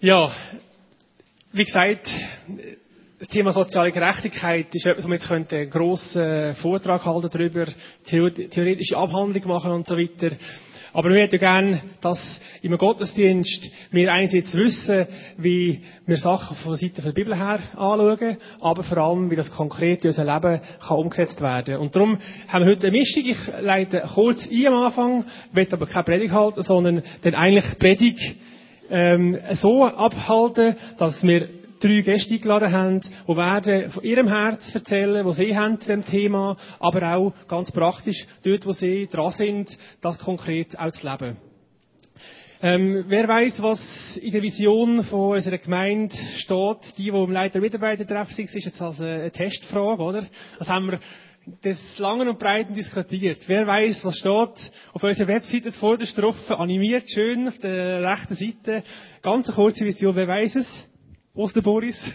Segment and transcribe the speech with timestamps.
[0.00, 0.30] Ja,
[1.50, 2.08] wie gesagt,
[3.18, 7.66] das Thema soziale Gerechtigkeit ist etwas, wo man jetzt einen grossen Vortrag halten darüber,
[8.04, 10.36] theoretische Abhandlung machen und so weiter.
[10.92, 16.78] Aber wir hätten gerne, dass im Gottesdienst wir einerseits wissen, wie wir Sachen von der
[16.78, 20.96] Seite der Bibel her anschauen, aber vor allem, wie das konkret in unser Leben kann
[20.96, 21.78] umgesetzt werden.
[21.78, 23.24] Und darum haben wir heute eine Mischung.
[23.26, 28.36] Ich leite kurz ein am Anfang, will aber keine Predigt halten, sondern dann eigentlich Predigt
[28.90, 31.48] ähm, so abhalten, dass wir
[31.80, 36.04] drei Gäste eingeladen haben, die werden von ihrem Herz erzählen, was sie haben zu dem
[36.04, 41.36] Thema, aber auch ganz praktisch dort, wo sie dran sind, das konkret auch zu leben.
[42.60, 47.60] Ähm, wer weiß, was in der Vision von unserer Gemeinde steht, die, die im Leiter
[47.60, 50.24] Mitarbeitertreff sind, ist jetzt also eine Testfrage, oder?
[50.58, 50.98] Das haben wir
[51.64, 53.40] des Langen und Breiten diskutiert.
[53.46, 58.34] Wer weiß, was steht auf unserer Webseite vor der Strophe, animiert schön auf der rechten
[58.34, 58.82] Seite.
[59.22, 60.88] Ganz eine kurze Vision, wer weiß es?
[61.34, 62.10] Aus Boris?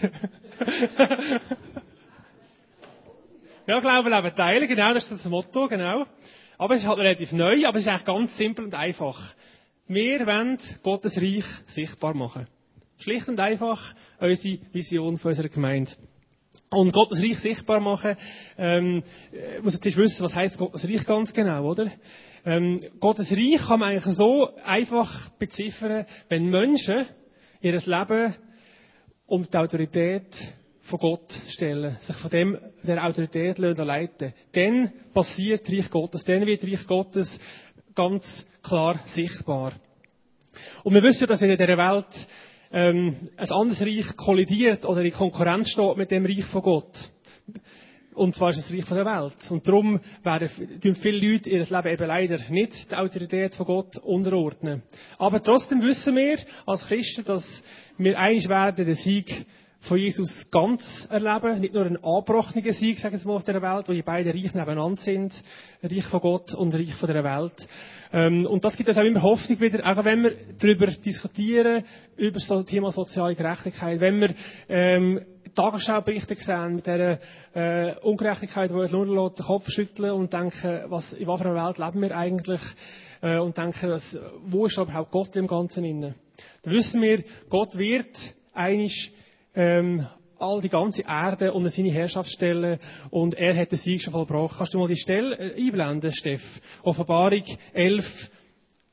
[3.66, 6.04] ja, Glauben, Leben, teilen, genau, das ist das Motto, genau.
[6.58, 9.34] Aber es ist halt relativ neu, aber es ist eigentlich ganz simpel und einfach.
[9.86, 12.46] Wir wollen Gottes Reich sichtbar machen.
[12.98, 15.92] Schlicht und einfach unsere Vision von unserer Gemeinde.
[16.74, 18.16] Und Gottes Reich sichtbar machen,
[18.58, 19.02] ähm,
[19.62, 21.90] muss jetzt wissen, was heißt Gottes Reich ganz genau, oder?
[22.44, 27.06] Ähm, Gottes Reich kann man eigentlich so einfach beziffern, wenn Menschen
[27.60, 28.34] ihr Leben
[29.26, 35.90] unter die Autorität von Gott stellen, sich von dem, der Autorität leiten Dann passiert Reich
[35.90, 37.40] Gottes, dann wird Reich Gottes
[37.94, 39.72] ganz klar sichtbar.
[40.82, 42.28] Und wir wissen, dass in dieser Welt
[42.74, 47.10] ähm, ein anderes Reich kollidiert oder in Konkurrenz steht mit dem Reich von Gott.
[48.14, 49.50] Und zwar ist es das Reich von der Welt.
[49.50, 50.48] Und darum werden
[50.94, 54.82] viele Leute ihr Leben eben leider nicht der Autorität von Gott unterordnen.
[55.18, 56.36] Aber trotzdem wissen wir
[56.66, 57.62] als Christen, dass
[57.96, 59.46] wir einig werden den Sieg
[59.84, 61.60] von Jesus ganz erleben.
[61.60, 64.54] Nicht nur einen angebrochenen Sieg, sagen wir mal, auf der Welt, wo die beiden Reich
[64.54, 65.42] nebeneinander sind.
[65.82, 67.68] Reich von Gott und Reich von der Welt.
[68.12, 71.84] Ähm, und das gibt uns auch immer Hoffnung wieder, auch wenn wir darüber diskutieren,
[72.16, 74.34] über das Thema soziale Gerechtigkeit, wenn wir
[74.68, 75.20] ähm,
[75.54, 77.18] Tagesschauberichte sehen mit dieser
[77.54, 82.16] äh, Ungerechtigkeit, die nur den Kopf schütteln und denken, was, in welcher Welt leben wir
[82.16, 82.60] eigentlich?
[83.20, 86.14] Äh, und denken, was, wo ist überhaupt Gott im Ganzen inne?
[86.62, 89.12] Dann wissen wir, Gott wird einig
[89.54, 90.06] ähm,
[90.38, 92.78] all die ganze Erde unter seine Herrschaft stellen
[93.10, 94.58] und er hat den Sieg schon vollbracht.
[94.58, 96.42] Kannst du mal die Stelle äh, einblenden, Steff?
[96.82, 98.30] Offenbarung 11,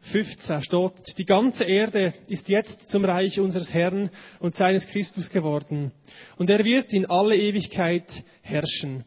[0.02, 5.92] 15 steht, die ganze Erde ist jetzt zum Reich unseres Herrn und seines Christus geworden.
[6.38, 9.06] Und er wird in alle Ewigkeit herrschen.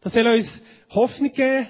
[0.00, 1.66] Das soll uns Hoffnung geben,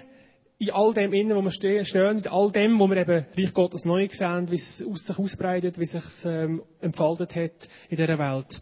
[0.59, 3.85] in all dem innen, wo wir stehen, in all dem, wo wir eben Reich Gottes
[3.85, 8.61] neu sehen, wie es sich ausbreitet, wie es sich ähm, entfaltet hat in dieser Welt.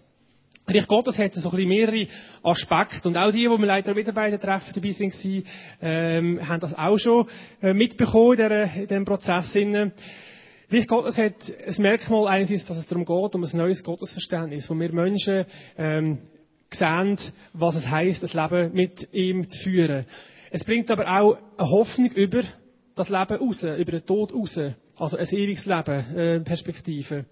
[0.68, 2.08] Reich Gottes hat so ein bisschen mehrere
[2.42, 3.08] Aspekte.
[3.08, 5.44] Und auch die, die wir leider wieder bei den Treffen dabei waren,
[5.80, 7.28] ähm, haben das auch schon
[7.62, 9.54] äh, mitbekommen in, diesem Prozess.
[10.68, 14.74] Reich Gottes hat ein Merkmal einerseits, dass es darum geht, um ein neues Gottesverständnis, wo
[14.74, 15.44] wir Menschen
[15.78, 16.18] ähm,
[16.72, 17.16] sehen,
[17.52, 20.04] was es heisst, das Leben mit ihm zu führen.
[20.50, 22.42] Es bringt aber auch eine Hoffnung über
[22.96, 24.58] das Leben raus, über den Tod raus.
[24.96, 27.26] Also ein ewiges Leben, äh, Perspektive.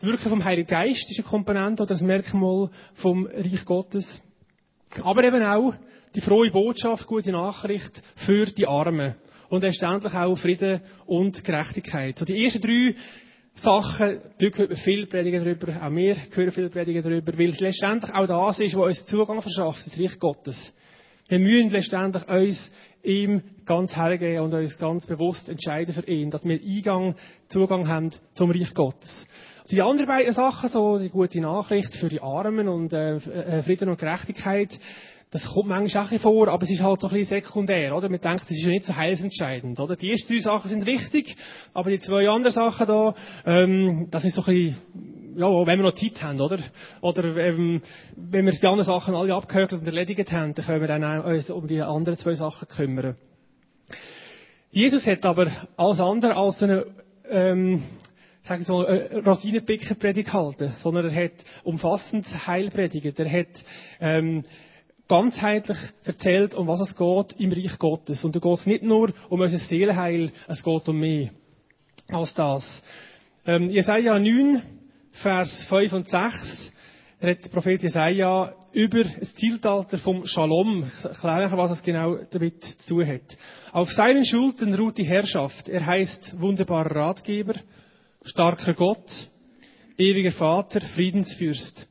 [0.00, 4.22] Das Wirken vom Heiligen Geist ist eine Komponente oder ein Merkmal vom Reich Gottes.
[5.02, 5.74] Aber eben auch
[6.14, 9.14] die frohe Botschaft, gute Nachricht für die Armen.
[9.50, 12.18] Und letztendlich auch Frieden und Gerechtigkeit.
[12.18, 12.94] So die ersten drei
[13.52, 17.60] Sachen, da hört man viel predigen darüber, auch wir hören viel predigen darüber, weil es
[17.60, 20.74] letztendlich auch das ist, was uns Zugang verschafft, das Reich Gottes.
[21.28, 22.72] Wir müssen letztendlich uns
[23.02, 27.16] ihm ganz hergeben und uns ganz bewusst entscheiden für ihn, dass wir Eingang,
[27.48, 29.26] Zugang haben zum Reich Gottes.
[29.70, 33.88] Die anderen beiden Sachen, so die gute Nachricht für die Armen und äh, äh, Frieden
[33.88, 34.78] und Gerechtigkeit,
[35.30, 38.08] das kommt manchmal auch vor, aber es ist halt so ein bisschen sekundär, oder?
[38.08, 39.94] Man denkt, das ist ja nicht so heilsentscheidend, oder?
[39.94, 41.36] Die ersten drei Sachen sind wichtig,
[41.72, 43.14] aber die zwei anderen Sachen da,
[43.46, 46.58] ähm, das ist so ein bisschen, ja, wenn wir noch Zeit haben, oder?
[47.00, 47.80] Oder ähm,
[48.16, 51.48] wenn wir die anderen Sachen alle abgehökelt und erledigt haben, dann können wir dann uns
[51.48, 53.16] um die anderen zwei Sachen kümmern.
[54.72, 56.86] Jesus hat aber alles andere als eine
[57.28, 57.84] ähm,
[58.42, 63.18] sagen so, äh, Rosinenpicker-Predigt gehalten, sondern er hat umfassend Heilpredigt.
[63.18, 63.64] Er hat
[64.00, 64.44] ähm,
[65.08, 68.24] ganzheitlich erzählt, um was es geht im Reich Gottes.
[68.24, 71.30] Und da geht es nicht nur um unser Seelenheil, es geht um mehr
[72.08, 72.82] als das.
[73.46, 74.62] Ähm, Jesaja 9,
[75.12, 76.72] Vers 5 und 6
[77.22, 80.84] redet der Prophet Jesaja über das Zeitalter vom Shalom.
[80.96, 83.36] Ich erkläre, was es genau damit zu tun hat.
[83.72, 85.68] Auf seinen Schultern ruht die Herrschaft.
[85.68, 87.54] Er heißt wunderbarer Ratgeber,
[88.24, 89.30] starker Gott,
[89.96, 91.86] ewiger Vater, Friedensfürst.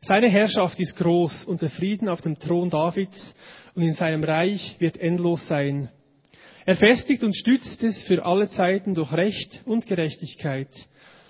[0.00, 3.34] Seine Herrschaft ist groß und der Frieden auf dem Thron Davids
[3.74, 5.88] und in seinem Reich wird endlos sein.
[6.66, 10.68] Er festigt und stützt es für alle Zeiten durch Recht und Gerechtigkeit.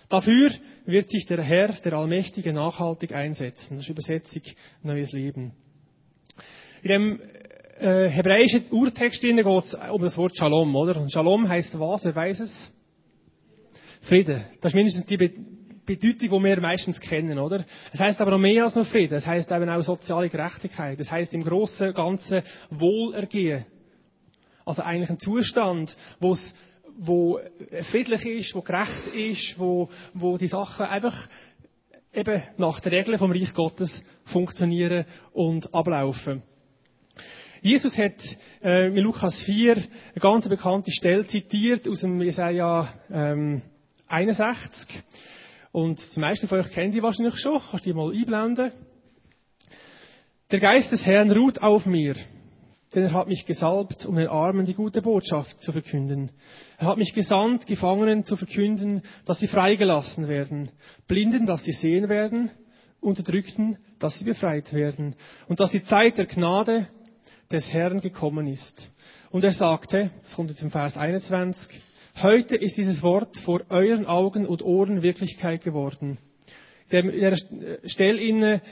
[0.09, 0.51] Dafür
[0.87, 3.77] wird sich der Herr, der Allmächtige, nachhaltig einsetzen.
[3.77, 4.43] Das ist Übersetzung
[4.83, 5.53] Neues Leben.
[6.83, 7.21] In dem
[7.79, 11.01] äh, hebräischen Urtext geht es um das Wort Shalom, oder?
[11.01, 12.05] Und Shalom heißt was?
[12.05, 12.71] Wer weiß es?
[14.05, 14.45] Frieden.
[14.61, 17.65] Das ist mindestens die Bedeutung, die wir meistens kennen, oder?
[17.93, 19.15] Es heißt aber noch mehr als nur Frieden.
[19.15, 21.01] Es heißt eben auch soziale Gerechtigkeit.
[21.01, 23.65] Es heißt im großen Ganzen Wohlergehen.
[24.67, 26.55] Also eigentlich ein Zustand, wo es
[26.97, 27.41] wo
[27.91, 31.29] friedlich ist, wo gerecht ist, wo, wo die Sachen einfach
[32.13, 36.43] eben nach den Regeln vom Reich Gottes funktionieren und ablaufen.
[37.63, 38.23] Jesus hat
[38.63, 39.85] äh, in Lukas 4 eine
[40.21, 43.63] ganz bekannte Stelle zitiert aus dem Jesaja ähm,
[44.15, 45.03] 61.
[45.73, 47.61] Und die meisten von euch kennen die wahrscheinlich schon.
[47.71, 48.71] Kannst die mal einblenden?
[50.51, 52.15] Der Geist des Herrn ruht auf mir,
[52.95, 56.31] denn er hat mich gesalbt, um den Armen die gute Botschaft zu verkünden.
[56.79, 60.71] Er hat mich gesandt, Gefangenen zu verkünden, dass sie freigelassen werden,
[61.09, 62.53] Blinden, dass sie sehen werden,
[63.01, 65.17] Unterdrückten, dass sie befreit werden,
[65.49, 66.89] und dass die Zeit der Gnade
[67.51, 68.93] des Herrn gekommen ist.
[69.31, 71.81] Und er sagte, das kommt jetzt im Vers 21,
[72.23, 76.19] Heute ist dieses Wort vor euren Augen und Ohren Wirklichkeit geworden.
[76.93, 77.37] Der, der
[77.85, 78.63] Stellinne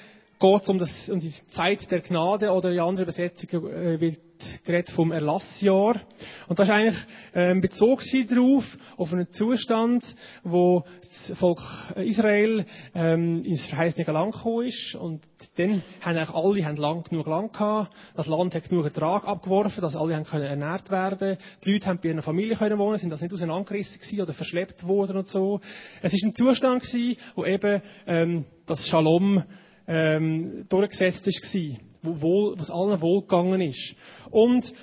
[0.42, 4.18] geht um, das, um die Zeit der Gnade oder in anderen äh, wird
[4.64, 6.00] geredet vom Erlassjahr.
[6.48, 10.04] Und das ist eigentlich ähm, Bezug darauf, auf einen Zustand,
[10.42, 11.60] wo das Volk
[11.94, 14.96] Israel ähm, ins verheißene Land gekommen ist.
[14.96, 15.22] Und
[15.56, 17.92] dann haben eigentlich alle haben lang genug Land gehabt.
[18.16, 21.38] Das Land hat genug Ertrag abgeworfen, dass alle haben können ernährt werden.
[21.64, 25.18] Die Leute haben bei ihrer Familie können wohnen, sind das nicht auseinandergerissen oder verschleppt worden
[25.18, 25.60] und so.
[26.02, 29.44] Es ist ein Zustand gewesen, wo eben ähm, das Shalom
[29.86, 33.94] ähm, durchgesetzt war, wo, wohl, was allen wohlgegangen ist.
[34.30, 34.74] Und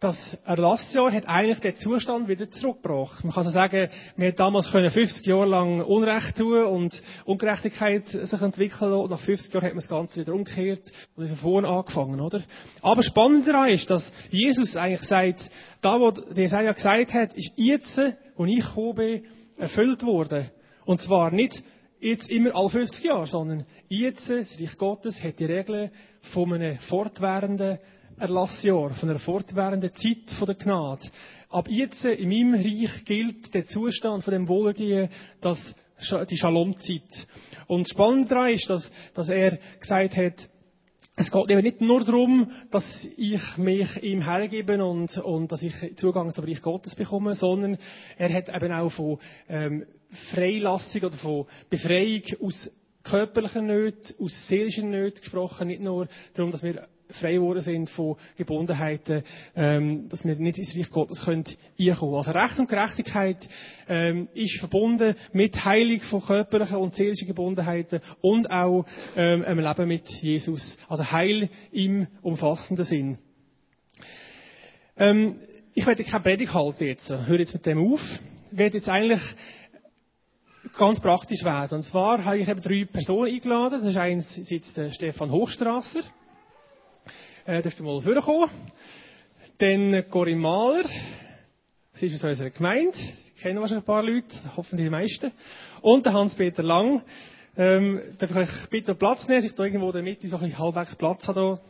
[0.00, 3.24] das Erlassjahr hat eigentlich den Zustand wieder zurückgebracht.
[3.24, 8.42] Man kann so sagen, wir hätten damals 50 Jahre lang Unrecht tun und Ungerechtigkeit sich
[8.42, 11.68] entwickeln und nach 50 Jahren hat man das Ganze wieder umgekehrt und ist von vorne
[11.68, 12.42] angefangen, oder?
[12.82, 15.50] Aber spannend daran ist, dass Jesus eigentlich sagt,
[15.80, 17.98] da, der Jesaja gesagt hat, ist jetzt,
[18.36, 19.24] wo ich gekommen bin,
[19.56, 20.50] erfüllt worden.
[20.84, 21.64] Und zwar nicht
[22.06, 26.78] jetzt immer alle 50 Jahre, sondern jetzt, das Reich Gottes hat die Regeln von einem
[26.78, 27.78] fortwährenden
[28.18, 31.06] Erlassjahr, von einer fortwährenden Zeit von der Gnade.
[31.50, 35.10] Ab jetzt in meinem Reich gilt der Zustand von dem Wohlergehen,
[35.40, 35.74] dass
[36.30, 37.26] die Shalom-Zeit.
[37.66, 40.48] Und spannend daran ist, dass, dass er gesagt hat,
[41.18, 45.96] es geht eben nicht nur darum, dass ich mich ihm hergebe und, und dass ich
[45.96, 47.78] Zugang zum Reich Gottes bekomme, sondern
[48.18, 49.18] er hat eben auch von
[49.48, 52.70] ähm, Freilassung oder von Befreiung aus
[53.02, 58.16] körperlichen Nöten, aus seelischen Nöten gesprochen, nicht nur darum, dass wir frei geworden sind von
[58.36, 59.22] Gebundenheiten,
[59.54, 61.44] ähm, dass wir nicht ins Reich Gottes können.
[61.78, 63.48] Also Recht und Gerechtigkeit
[63.88, 68.84] ähm, ist verbunden mit Heilung von körperlichen und seelischen Gebundenheiten und auch
[69.16, 70.78] ähm, einem Leben mit Jesus.
[70.88, 73.18] Also Heil im umfassenden Sinn.
[74.96, 75.36] Ähm,
[75.74, 77.10] ich werde keine Predigt halten jetzt.
[77.10, 78.00] Höre jetzt mit dem auf.
[78.50, 79.22] Ich werde jetzt eigentlich
[80.76, 81.76] ganz praktisch werden.
[81.76, 83.80] Und zwar habe ich eben drei Personen eingeladen.
[83.80, 86.00] Das ist eins sitzt der Stefan Hochstrasser.
[87.46, 88.50] Äh, darfst du mal vorkommen.
[89.58, 90.88] Dann Corinne Mahler.
[91.92, 92.96] Sie ist aus unserer Gemeinde.
[92.96, 95.30] Sie kennen wahrscheinlich ein paar Leute, hoffentlich die meisten.
[95.80, 97.02] Und der Hans-Peter Lang.
[97.56, 100.36] Ähm, darf ich euch bitte Platz nehmen, dass ich da irgendwo in der Mitte so
[100.38, 101.60] ein halbwegs Platz habe.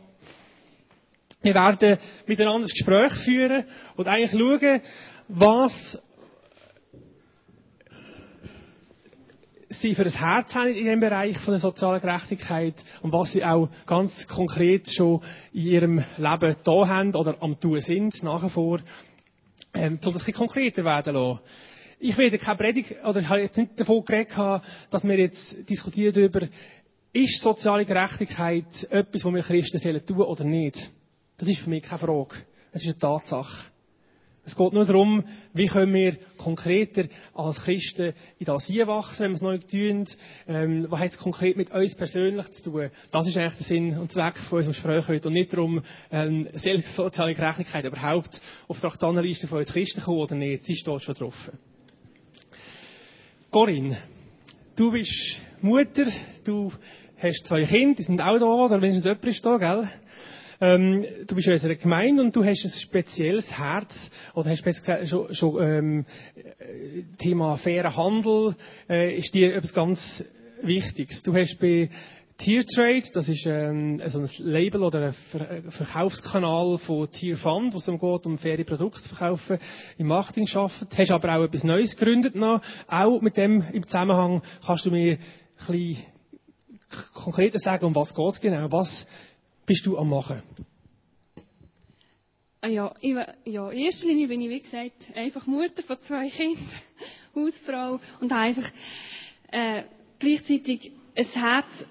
[1.43, 3.65] Wir werden miteinander ein Gespräch führen
[3.95, 4.81] und eigentlich schauen,
[5.27, 6.01] was
[9.69, 13.43] sie für das Herz haben in dem Bereich von der sozialen Gerechtigkeit und was sie
[13.43, 15.21] auch ganz konkret schon
[15.53, 18.79] in ihrem Leben da haben oder am tun sind, nachher vor,
[19.73, 21.39] ähm, soll das ein bisschen konkreter werden lassen.
[21.99, 24.33] Ich werde keine Predigt, oder ich habe jetzt nicht davon geredet,
[24.89, 26.47] dass wir jetzt diskutieren darüber,
[27.11, 30.91] ist soziale Gerechtigkeit etwas, was wir Christen sollen tun oder nicht?
[31.37, 32.35] Das ist für mich keine Frage.
[32.71, 33.71] Es ist eine Tatsache.
[34.47, 39.35] Es geht nur darum, wie können wir konkreter als Christen in das hineinwachsen, wenn wir
[39.35, 40.05] es neu tun.
[40.47, 42.89] Ähm, was hat es konkret mit uns persönlich zu tun?
[43.11, 45.27] Das ist eigentlich der Sinn und Zweck von unserem Gespräch heute.
[45.27, 50.35] Und nicht darum, ähm, soziale Gerechtigkeit überhaupt auf der Aktanenliste von uns Christen kommen oder
[50.35, 50.63] nicht.
[50.63, 51.51] Sie steht schon drauf.
[53.51, 53.97] Corinne,
[54.77, 56.05] du bist Mutter,
[56.45, 56.71] du
[57.21, 59.89] hast zwei Kinder, die sind auch da, oder wenn es jemand ist da, gell?
[60.59, 65.07] Ähm, du bist in unserer Gemeinde und du hast ein spezielles Herz, oder hast gesagt,
[65.35, 66.05] schon, ähm,
[67.17, 68.55] Thema fairer Handel,
[68.89, 70.23] äh, ist dir etwas ganz
[70.63, 71.21] Wichtiges.
[71.21, 71.89] Du hast bei
[72.37, 77.85] Tiertrade, das ist ähm, so ein Label oder ein Ver Verkaufskanal von Tierfund, wo es
[77.85, 79.57] darum geht, um faire Produkte zu verkaufen,
[79.97, 80.87] im Marketing arbeiten.
[80.95, 82.61] Hast aber auch etwas Neues gegründet noch.
[82.87, 85.17] Auch mit dem im Zusammenhang kannst du mir ein
[85.57, 86.05] bisschen
[87.13, 88.71] konkreter sagen, um was geht es genau?
[88.71, 89.07] Was
[89.67, 90.41] bist du am machen?
[92.61, 96.27] Ah ja, ich, ja, in erster Linie bin ich, wie gesagt, einfach Mutter von zwei
[96.29, 96.65] Kindern,
[97.35, 98.71] Hausfrau und habe einfach
[99.51, 99.83] äh,
[100.17, 101.85] gleichzeitig ein Herz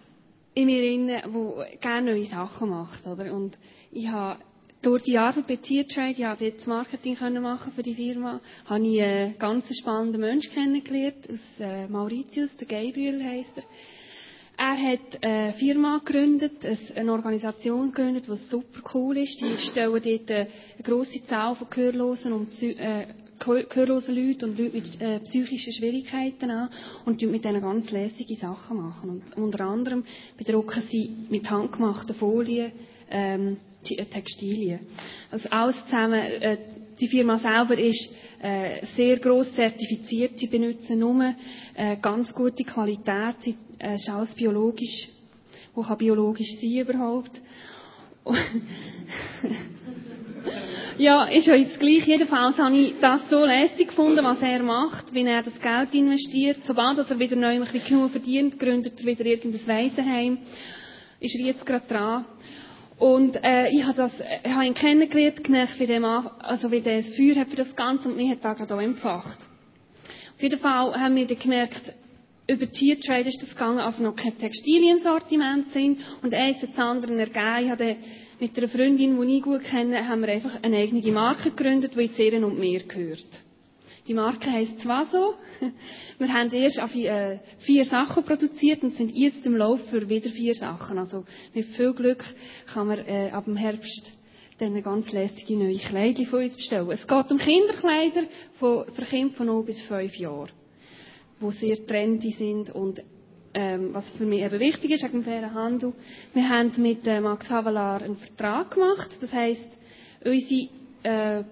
[0.55, 3.07] in mir inne, das gerne neue Sachen macht.
[3.07, 3.33] Oder?
[3.33, 3.57] Und
[3.93, 4.41] ich habe
[4.83, 9.03] durch die Arbeit bei Tiertrade, ja, dort Marketing können machen für die Firma, habe ich
[9.03, 13.65] einen ganz spannenden Menschen kennengelernt, aus äh, Mauritius, der Gabriel heisst er.
[14.59, 16.53] Er hat eine Firma gegründet,
[16.95, 19.41] eine Organisation gegründet, die super cool ist.
[19.41, 20.49] Die stellen dort eine
[20.83, 23.07] grosse Zahl von Gehörlosen und äh,
[23.39, 26.71] gehörlosen Leuten und Leuten mit äh, psychischen Schwierigkeiten an
[27.05, 29.23] und mit denen ganz lässige Sachen machen.
[29.37, 30.05] Und unter anderem
[30.39, 32.73] bedrucken sie mit handgemachten Folien
[33.11, 33.59] ähm,
[33.89, 34.81] äh, Textilien.
[35.31, 36.57] Also alles zusammen, äh,
[37.01, 40.39] die Firma selber ist äh, sehr gross zertifiziert.
[40.39, 41.35] Sie benutzen nur
[41.75, 43.37] äh, ganz gute Qualität.
[43.41, 45.09] Sie äh, ist alles biologisch.
[45.75, 47.33] Wo kann biologisch sein überhaupt?
[50.99, 52.07] ja, ist ja jetzt gleich.
[52.07, 56.65] Jedenfalls habe ich das so lässig gefunden, was er macht, wie er das Geld investiert.
[56.65, 60.39] Sobald er wieder neu ein bisschen genug verdient, gründet er wieder irgendein Waisenheim.
[61.21, 62.25] Ist er jetzt gerade dran.
[62.99, 67.37] Und äh, ich habe habe ihn kennengelernt, gemerkt, wie Mann, also wie der das Feuer
[67.37, 69.41] hat für das Ganze und mich hat da gerade auch empfacht.
[70.35, 71.95] Auf jeden Fall haben wir dann gemerkt,
[72.49, 76.71] über Tiertrade ist das gegangen, als noch kein Textilien im Sortiment sind und eins hat
[76.71, 77.65] das andere ergeben.
[77.65, 77.97] Ich habe
[78.39, 82.01] mit einer Freundin, die ich gut kenne, haben wir einfach eine eigene Marke gegründet, die
[82.03, 83.46] jetzt ihr und mir gehört.
[84.07, 85.35] Die Marke heisst Zwaso.
[86.19, 90.55] Wir haben erst äh, vier Sachen produziert und sind jetzt im Lauf für wieder vier
[90.55, 90.99] Sachen.
[90.99, 92.25] Also mit viel Glück
[92.73, 94.13] kann man äh, ab dem Herbst
[94.59, 96.91] dann ganz lässige neue Kleider von uns bestellen.
[96.91, 98.23] Es geht um Kinderkleider
[98.55, 100.51] für Kinder von 0 bis 5 Jahren
[101.41, 103.03] die sehr trendy sind und
[103.55, 105.93] ähm, was für mich eben wichtig ist, wegen dem fairen Handel.
[106.35, 109.11] Wir haben mit äh, Max Havelaar einen Vertrag gemacht.
[109.21, 109.79] Das heisst,
[110.25, 110.69] unsere
[111.03, 111.45] äh,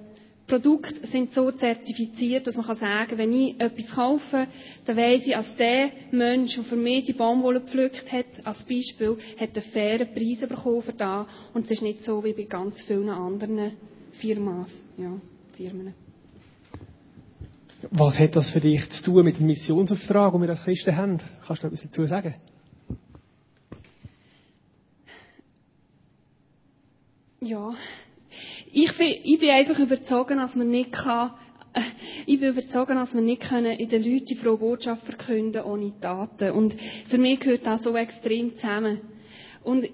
[0.46, 4.46] Produkte sind so zertifiziert, dass man kann sagen, wenn ich etwas kaufe,
[4.84, 9.16] dann weiss ich, als der Mensch, der für mich die Baumwolle gepflückt hat, als Beispiel,
[9.40, 11.26] hat einen fairen Preis bekommen für das.
[11.54, 13.72] Und es ist nicht so wie bei ganz vielen anderen
[14.12, 14.66] Firmen.
[14.98, 15.12] Ja,
[15.56, 15.94] Firmen.
[17.90, 21.20] Was hat das für dich zu tun mit dem Missionsauftrag, den wir als Christen haben?
[21.46, 22.34] Kannst du etwas dazu sagen?
[27.40, 27.74] Ja,
[28.74, 31.30] ich bin, einfach überzeugt, dass man nicht kann,
[32.26, 35.92] ich bin überzeugt, dass wir nicht können in den Leuten die frohe Botschaft verkünden ohne
[36.00, 36.50] Taten.
[36.52, 36.74] Und
[37.06, 39.00] für mich gehört das so extrem zusammen.
[39.62, 39.88] Und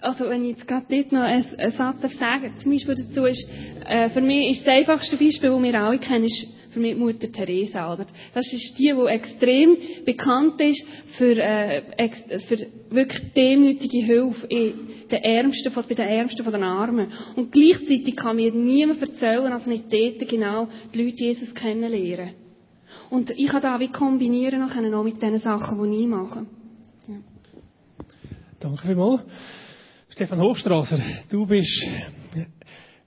[0.00, 3.48] also wenn ich jetzt gerade dort noch einen, einen Satz sagen zum Beispiel dazu ist,
[3.86, 7.30] äh, für mich ist das einfachste Beispiel, das wir alle kennen, ist für mich Mutter
[7.30, 7.92] Teresa.
[7.92, 8.06] Oder?
[8.34, 10.84] Das ist die, die extrem bekannt ist
[11.16, 12.10] für, äh,
[12.46, 14.74] für wirklich demütige Hilfe in
[15.10, 17.12] den Ärmsten, bei den Ärmsten von den Armen.
[17.36, 22.34] Und gleichzeitig kann mir niemand erzählen, dass nicht dort genau die Leute Jesus kennenlernen.
[23.10, 26.46] Und ich kann da wie kombinieren noch mit den Sachen, die ich mache.
[27.08, 27.14] Ja.
[28.60, 29.22] Danke vielmals.
[30.08, 31.84] Stefan Hofstrasser, du bist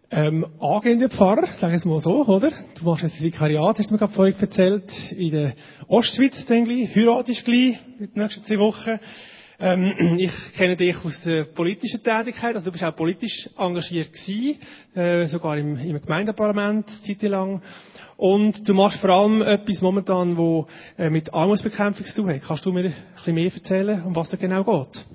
[0.09, 2.51] ähm, angehender Pfarrer, sag es mal so, oder?
[2.79, 5.53] Du machst jetzt ein Vikariat, hast du mir gerade vorhin erzählt, in der
[5.87, 8.99] Ostschweiz, denke ich, heiratest gleich in den nächsten zwei Wochen.
[9.59, 14.59] Ähm, ich kenne dich aus der politischen Tätigkeit, also du bist auch politisch engagiert gewesen,
[14.95, 17.61] äh, sogar im, im Gemeindeparlament, zeitlang.
[18.15, 22.41] Und du machst vor allem etwas momentan, wo äh, mit Armutsbekämpfung zu tun hat.
[22.41, 25.05] Kannst du mir ein bisschen mehr erzählen, um was da genau geht?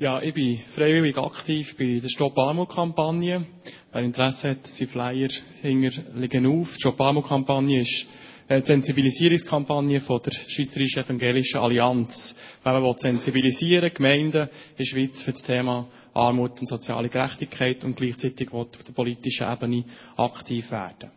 [0.00, 3.44] Ja, ich bin freiwillig aktiv bei der Stop Armut-Kampagne.
[3.92, 5.28] Wer Interesse hat, sind Flyer
[5.60, 6.72] hinger liegen auf.
[6.72, 8.06] Die Stop Armut-Kampagne ist
[8.48, 12.34] eine Sensibilisierungskampagne von der Schweizerischen Evangelischen Allianz.
[12.64, 17.94] Wenn man sensibilisieren Gemeinden in der Schweiz für das Thema Armut und soziale Gerechtigkeit und
[17.94, 19.84] gleichzeitig auf der politischen Ebene
[20.16, 21.10] aktiv werden.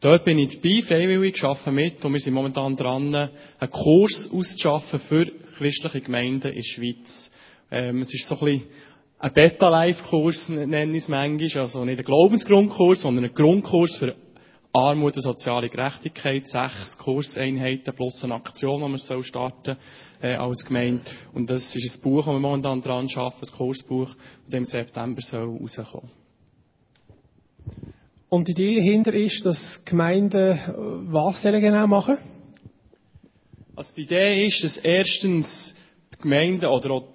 [0.00, 4.98] Dort bin ich dabei, freiwillig, arbeite mit und wir sind momentan dran, einen Kurs auszuschaffen
[4.98, 5.26] für
[5.56, 7.30] christliche Gemeinden in der Schweiz.
[7.76, 8.62] Ähm, es ist so ein bisschen
[9.18, 11.62] ein Beta-Life-Kurs, nenne ich es manchmal.
[11.62, 14.14] Also nicht ein Glaubensgrundkurs, sondern ein Grundkurs für
[14.72, 16.46] Armut und soziale Gerechtigkeit.
[16.46, 19.76] Sechs Kurseinheiten plus eine Aktion, die wir starten
[20.22, 21.02] äh, als Gemeinde.
[21.32, 24.14] Und das ist ein Buch, das wir momentan dran arbeiten, ein Kursbuch,
[24.46, 26.10] das im September soll rauskommen
[28.28, 30.68] Und die Idee dahinter ist, dass Gemeinden äh,
[31.10, 32.18] was genau machen
[33.74, 35.74] Also die Idee ist, dass erstens
[36.14, 37.13] die Gemeinde oder auch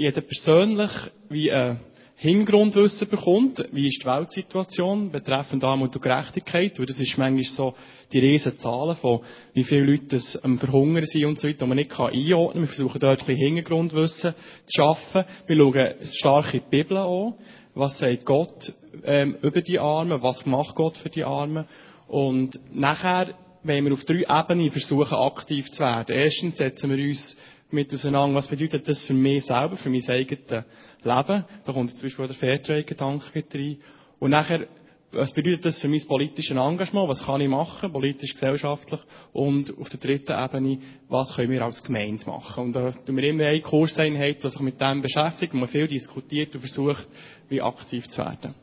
[0.00, 0.90] jeder persönlich
[1.28, 1.78] wie ein
[2.16, 7.74] Hintergrundwissen bekommt, wie ist die Weltsituation betreffend Armut und Gerechtigkeit, weil das ist manchmal so
[8.10, 9.20] die riesen Zahlen von,
[9.52, 12.62] wie viele Leute am Verhungern sind und so weiter, die man nicht einordnen kann.
[12.62, 15.24] Wir versuchen dort ein bisschen Hintergrundwissen zu schaffen.
[15.46, 17.34] Wir schauen stark in die Bibel an.
[17.74, 18.72] Was sagt Gott
[19.04, 20.22] ähm, über die Armen?
[20.22, 21.66] Was macht Gott für die Armen?
[22.08, 26.16] Und nachher wollen wir auf drei Ebenen versuchen, aktiv zu werden.
[26.16, 27.36] Erstens setzen wir uns
[27.72, 30.64] mit auseinander, was bedeutet das für mich selber, für mein eigenes Leben.
[31.04, 33.78] Da kommt zum Beispiel der Fairtrade-Gedanke rein.
[34.18, 34.66] Und nachher,
[35.12, 37.08] was bedeutet das für mein politisches Engagement?
[37.08, 39.00] Was kann ich machen, politisch, gesellschaftlich?
[39.32, 42.64] Und auf der dritten Ebene, was können wir als Gemeinde machen?
[42.64, 45.88] Und da tun wir immer eine Kurseinheit, die sich mit dem beschäftigt, wo man viel
[45.88, 47.08] diskutiert und versucht,
[47.48, 48.54] wie aktiv zu werden.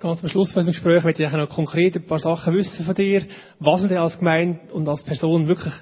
[0.00, 2.94] Ganz am Schluss von unserem Gespräch möchte ich noch konkret ein paar Sachen wissen von
[2.94, 3.24] dir,
[3.58, 5.72] was man denn als Gemeinde und als Person wirklich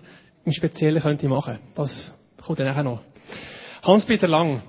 [0.45, 1.59] im Speziellen könnte machen.
[1.75, 2.13] Das
[2.45, 3.01] kommt dann nachher noch.
[3.83, 4.63] Hans-Peter Lang.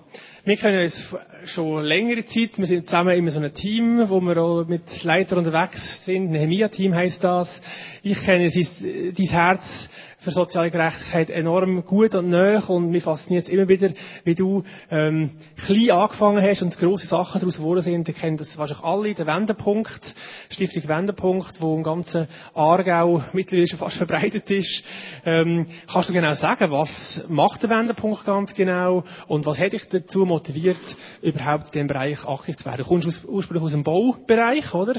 [0.45, 1.07] Wir kennen uns
[1.45, 2.57] schon längere Zeit.
[2.57, 6.31] Wir sind zusammen immer so ein Team, wo wir auch mit Leitern unterwegs sind.
[6.31, 7.61] Nehemia-Team heißt das.
[8.01, 9.89] Ich kenne dein Herz
[10.23, 13.89] für soziale Gerechtigkeit enorm gut und nah und mich fasziniert immer wieder,
[14.23, 18.07] wie du ähm, klein angefangen hast und grosse Sachen daraus geworden sind.
[18.07, 20.15] Ihr kennt das wahrscheinlich alle, der Wendepunkt,
[20.49, 24.85] Stiftung Wendepunkt, wo im ganzen Aargau mittlerweile schon fast verbreitet ist.
[25.25, 29.89] Ähm, kannst du genau sagen, was macht der Wendepunkt ganz genau und was hat dich
[29.89, 30.77] dazu motiviert,
[31.21, 32.83] überhaupt in diesem Bereich aktiv zu werden?
[32.83, 34.93] Du kommst aus, ursprünglich aus dem Baubereich, oder?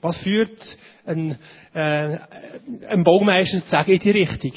[0.00, 1.38] Was führt ein,
[1.74, 2.18] äh,
[2.88, 4.52] ein Baumeister zu sagen in die Richtung?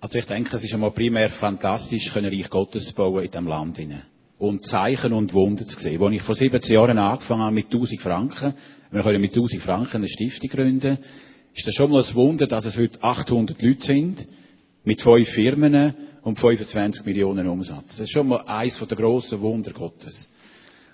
[0.00, 3.78] Also ich denke, es ist einmal primär fantastisch, können Reich Gottes bauen in diesem Land.
[3.78, 4.04] Hinein.
[4.38, 6.00] Und Zeichen und Wunder zu sehen.
[6.00, 8.54] Als ich vor 17 Jahren angefangen habe mit 1000 Franken,
[8.92, 10.98] wir können mit 1000 Franken eine Stiftung gründen,
[11.52, 14.26] ist das schon mal ein Wunder, dass es heute 800 Leute sind,
[14.84, 17.96] mit fünf Firmen und 25 Millionen Umsatz.
[17.96, 20.30] Das ist schon mal eines der grossen Wunder Gottes.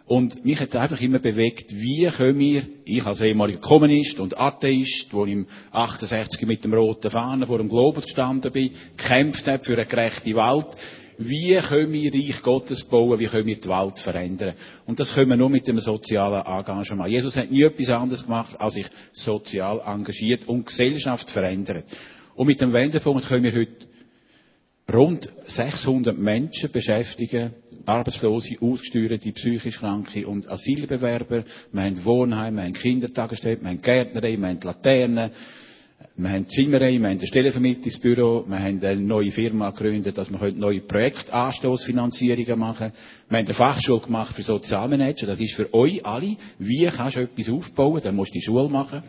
[0.06, 5.14] Und mich hat einfach immer bewegt, wie können wir, ich als ehemaliger Kommunist und Atheist,
[5.14, 9.72] wo im 68 mit dem roten Fahnen vor dem Globus gestanden bin, gekämpft habe für
[9.72, 10.66] eine gerechte Welt,
[11.16, 14.54] wie können wir Reich Gottes bauen, wie können wir die Welt verändern.
[14.84, 17.10] Und das können wir nur mit dem sozialen Engagement.
[17.10, 21.86] Jesus hat nie etwas anderes gemacht, als sich sozial engagiert und Gesellschaft verändert.
[22.34, 23.86] Und mit dem Wendepunkt können wir heute
[24.92, 27.54] rund 600 Menschen beschäftigen,
[27.86, 31.44] Arbeitslose, Ausgesteuerte, psychisch Kranke und Asylbewerber.
[31.72, 35.30] Wir haben Wohnheime, wir haben Kindertagesstätten, wir haben Gärtnerei, wir haben Laternen,
[36.16, 40.52] wir haben Zimmerei, wir haben ein Stellenvermittlungsbüro, wir haben eine neue Firma gegründet, dass wir
[40.52, 42.92] neue Projektanstoßfinanzierungen machen.
[43.28, 46.36] Wir haben eine Fachschule gemacht für Sozialmanager, das ist für euch alle.
[46.58, 48.00] Wie kannst du etwas aufbauen?
[48.02, 49.02] Dann musst du die Schule machen.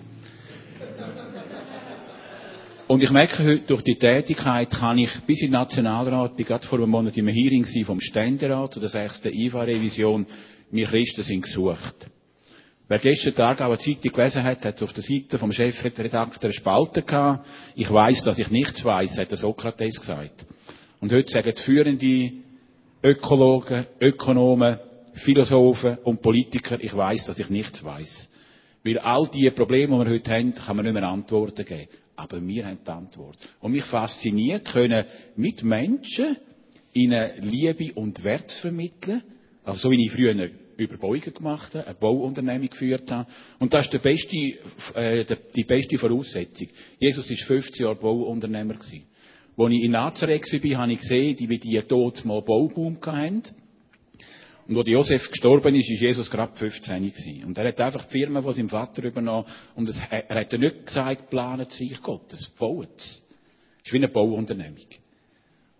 [2.87, 6.67] Und ich merke heute, durch die Tätigkeit kann ich bis in den Nationalrat, bin gerade
[6.67, 10.27] vor einem Monat im Hearing vom Ständerat zu der sechsten IFA-Revision,
[10.69, 11.95] wir Christen sind gesucht.
[12.87, 16.43] Wer gestern Tag auch eine Zeitung gelesen hat, hat es auf der Seite vom Chefredakteur
[16.43, 17.47] eine Spalte gehabt.
[17.73, 20.45] Ich weiß, dass ich nichts weiß, hat der Sokrates gesagt.
[21.01, 22.43] Und heute sagen die führenden
[23.03, 24.77] Ökologen, Ökonomen,
[25.13, 28.29] Philosophen und Politiker, ich weiß, dass ich nichts weiß.
[28.83, 31.87] Weil all die Probleme, die wir heute haben, kann man nicht mehr Antworten geben.
[32.15, 33.37] Aber wir haben die Antwort.
[33.59, 36.37] Und mich fasziniert, können mit Menschen
[36.93, 39.21] ihnen Liebe und Wert vermitteln.
[39.63, 43.29] Also so wie ich früher Überbeugen gemacht habe, eine Bauunternehmung geführt habe.
[43.59, 44.35] Und das ist der beste,
[44.93, 45.25] äh,
[45.55, 46.67] die beste Voraussetzung.
[46.99, 48.75] Jesus war 15 Jahre Bauunternehmer.
[48.75, 53.43] Als ich in Nazareth war, habe ich gesehen, wie die dort mal Bauboom hatten.
[54.67, 57.43] Und als Josef gestorben ist, ist Jesus gerade 15 gewesen.
[57.45, 59.45] Und er hat einfach die Firma von seinem Vater übernommen.
[59.75, 63.23] Und er hat nicht gesagt, planet das Reich Gottes, baut es.
[63.83, 64.87] Ist wie eine Bauunternehmung.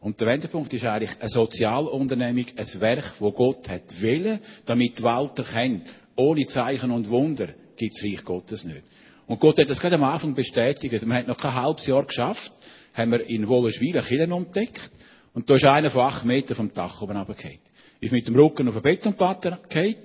[0.02, 5.04] Und der Wendepunkt ist eigentlich eine Sozialunternehmung, ein Werk, wo Gott hat wollen, damit die
[5.04, 8.84] Welt erkennt, ohne Zeichen und Wunder gibt es Reich Gottes nicht.
[9.26, 11.04] Und Gott hat das gerade am Anfang bestätigt.
[11.08, 12.54] Man hat noch kein halbes Jahr geschafft,
[12.93, 14.91] haben wir in Wollerswil eine entdeckt.
[15.34, 17.60] Und da ist einer von acht Metern vom Dach oben runtergefallen
[18.06, 19.96] ist mit dem Rücken auf eine Betonplatte gefallen,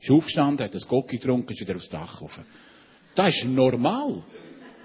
[0.00, 2.40] ist aufgestanden, hat das Gocki getrunken, ist wieder aufs Dach rauf.
[3.14, 4.22] Das ist normal.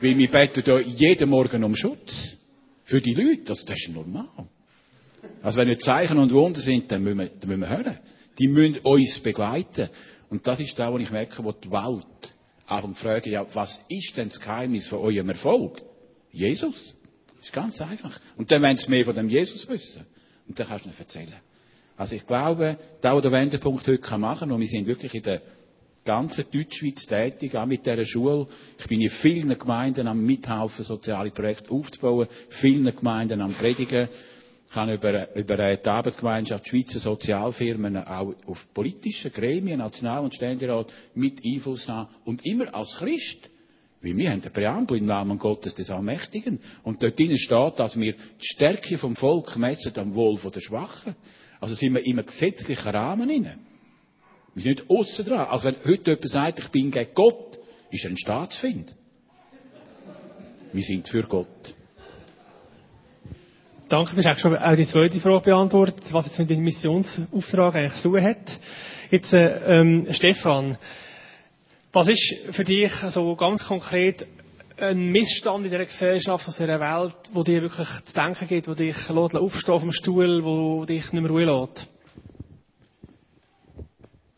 [0.02, 2.36] Weil wir beten ja jeden Morgen um Schutz.
[2.84, 4.48] Für die Leute, also das ist normal.
[5.42, 8.00] Also wenn nicht Zeichen und Wunder sind, dann müssen wir, dann müssen wir hören.
[8.40, 9.90] Die müssen uns begleiten.
[10.30, 14.18] Und das ist da, wo ich merke, wo die Welt einfach fragt, ja, was ist
[14.18, 15.82] denn das Geheimnis von eurem Erfolg?
[16.32, 16.96] Jesus.
[17.36, 18.20] Das ist ganz einfach.
[18.36, 20.06] Und dann wollen sie mehr von dem Jesus wissen.
[20.48, 21.36] Und dann kannst du ihnen erzählen.
[21.96, 25.24] Also ich glaube, da, wo der Wendepunkt heute machen kann, und wir sind wirklich in
[25.24, 25.42] der
[26.04, 28.48] ganzen Deutschschweiz tätig, auch mit dieser Schule.
[28.78, 34.10] Ich bin in vielen Gemeinden am Mithelfen, soziale Projekte aufzubauen, vielen Gemeinden am Predigen.
[34.70, 40.92] Ich habe über, über die Arbeitsgemeinschaft Schweizer Sozialfirmen auch auf politischen Gremien, National- und Ständerat
[41.14, 43.52] mit Einfluss haben und immer als Christ.
[44.02, 46.60] Weil wir haben den Präambel im Namen Gottes des Allmächtigen.
[46.84, 51.16] Und dort drinnen steht, dass wir die Stärke vom Volk messen am Wohl der Schwachen.
[51.63, 53.58] Also sind wir in einem gesetzlichen Rahmen inne.
[54.54, 55.47] Wir sind nicht aussen dran.
[55.47, 57.58] Also wenn heute jemand sagt, ich bin gegen Gott,
[57.89, 58.93] ist er ein Staatsfind.
[60.73, 61.47] Wir sind für Gott.
[63.88, 67.93] Danke, du hast schon auch die zweite Frage beantwortet, was jetzt mit dem Missionsauftrag eigentlich
[68.02, 68.60] zu tun hat.
[69.10, 70.78] Jetzt, äh, ähm, Stefan,
[71.93, 74.28] was ist für dich so ganz konkret
[74.78, 78.74] ein Missstand in dieser Gesellschaft, aus dieser Welt, wo dir wirklich zu denken gibt, wo
[78.74, 81.88] dich lässt, aufstehen vom Stuhl, wo dich nicht mehr ruhig lässt?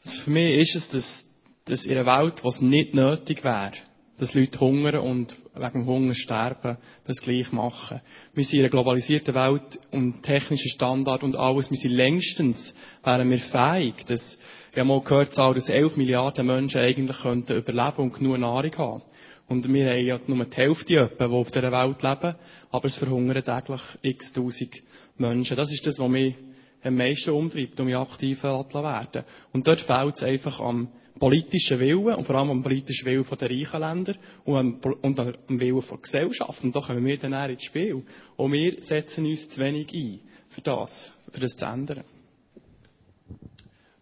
[0.06, 1.26] Also für mich ist es, dass,
[1.66, 3.72] dass in einer Welt, wo es nicht nötig wäre,
[4.18, 8.02] dass Leute hungern und wegen Hunger sterben, das gleich machen.
[8.34, 13.30] Wir sind in einer globalisierten Welt und technischen Standard und alles, wir sind längstens, wären
[13.30, 14.38] wir fähig, dass,
[14.72, 19.02] ich habe mal gehört, dass 11 Milliarden Menschen eigentlich könnten überleben und genug Nahrung haben.
[19.48, 22.36] Und wir haben ja nur die Hälfte etwa, die auf dieser Welt leben,
[22.72, 24.82] aber es verhungern täglich x tausend
[25.18, 25.56] Menschen.
[25.56, 26.36] Das ist das, was mich
[26.84, 29.24] am meisten umtreibt, um mich aktiv werden.
[29.54, 33.50] Und dort fehlt es einfach am politischen Willen und vor allem am politischen Willen der
[33.50, 36.64] reichen Länder und am, und am Willen der Gesellschaft.
[36.64, 38.04] Und da kommen wir dann eher ins Spiel.
[38.36, 42.04] Und wir setzen uns zu wenig ein für das, für das zu ändern.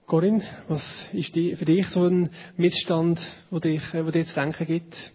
[0.05, 5.11] Corinne, was ist für dich so ein Missstand, wo dir zu denken gibt?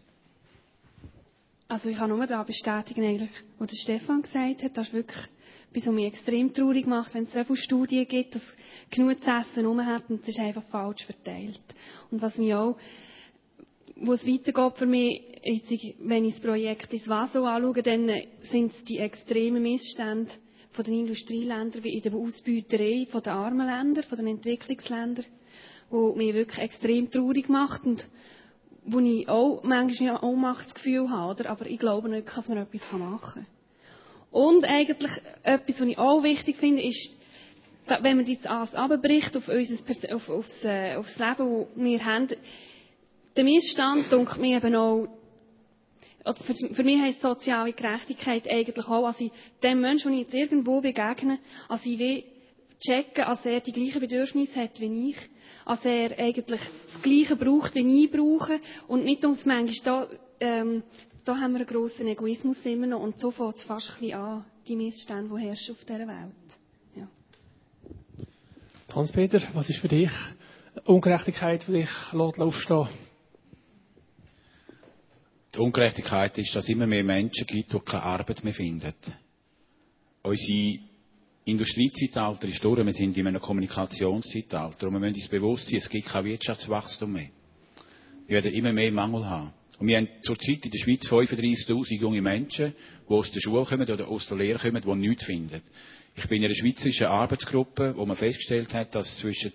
[1.70, 4.74] Also ich kann nur da bestätigen, eigentlich, was der Stefan gesagt hat.
[4.78, 5.18] Das ist wirklich
[5.70, 8.56] etwas, was mich extrem traurig macht, wenn es so viele Studien gibt, dass
[8.90, 11.60] genug zu essen rum hat und es ist einfach falsch verteilt.
[12.10, 12.78] Und was mich auch,
[13.96, 15.20] wo es weitergeht für mich,
[15.98, 20.30] wenn ich das Projekt ins Vaso anschaue, dann sind es die extremen Missstände
[20.70, 25.26] von den Industrieländern wie in der Ausbeuterei von den armen Ländern, von den Entwicklungsländern,
[25.90, 28.08] wo mich wirklich extrem traurig macht und
[28.84, 31.50] wo ich auch manchmal ein Ohnmachtsgefühl habe, oder?
[31.50, 33.46] aber ich glaube nicht, dass man etwas machen kann.
[34.30, 35.12] Und eigentlich
[35.42, 37.16] etwas, was ich auch wichtig finde, ist,
[37.86, 42.28] wenn man jetzt alles abbricht auf, unser, auf, aufs, äh, aufs Leben, das wir haben,
[43.36, 45.08] der Missstand, denke mir eben auch,
[46.42, 50.34] für, für mich heisst soziale Gerechtigkeit eigentlich auch, als ich dem Menschen, den ich jetzt
[50.34, 51.38] irgendwo begegne,
[51.68, 52.24] als ich wie
[52.80, 55.16] checken, als er die gleichen Bedürfnisse hat wie ich,
[55.64, 56.60] als er eigentlich das
[57.02, 60.08] Gleiche braucht, wie ich brauche und nicht uns manchmal da,
[60.40, 60.82] ähm,
[61.24, 64.18] da haben wir einen grossen Egoismus immer noch und so fängt es fast ein bisschen
[64.18, 66.58] an, die Missstände, die herrschen auf dieser Welt.
[66.96, 67.08] Ja.
[68.94, 70.10] Hans-Peter, was ist für dich
[70.84, 72.88] Ungerechtigkeit, die dich lässt aufstehen
[75.54, 78.94] Die Ungerechtigkeit ist, dass es immer mehr Menschen gibt, die keine Arbeit mehr finden.
[80.22, 80.78] Unsere
[81.48, 85.88] Industriezeitalter ist durch, wir sind in einem Kommunikationszeitalter und wir müssen uns bewusst sein, es
[85.88, 87.30] gibt kein Wirtschaftswachstum mehr.
[88.26, 89.54] Wir werden immer mehr Mangel haben.
[89.78, 92.74] Und wir haben zurzeit in der Schweiz 35.000 junge Menschen,
[93.08, 95.62] die aus der Schule kommen oder aus der Lehre kommen, die nichts finden.
[96.16, 99.52] Ich bin in einer schweizerischen Arbeitsgruppe, wo man festgestellt hat, dass zwischen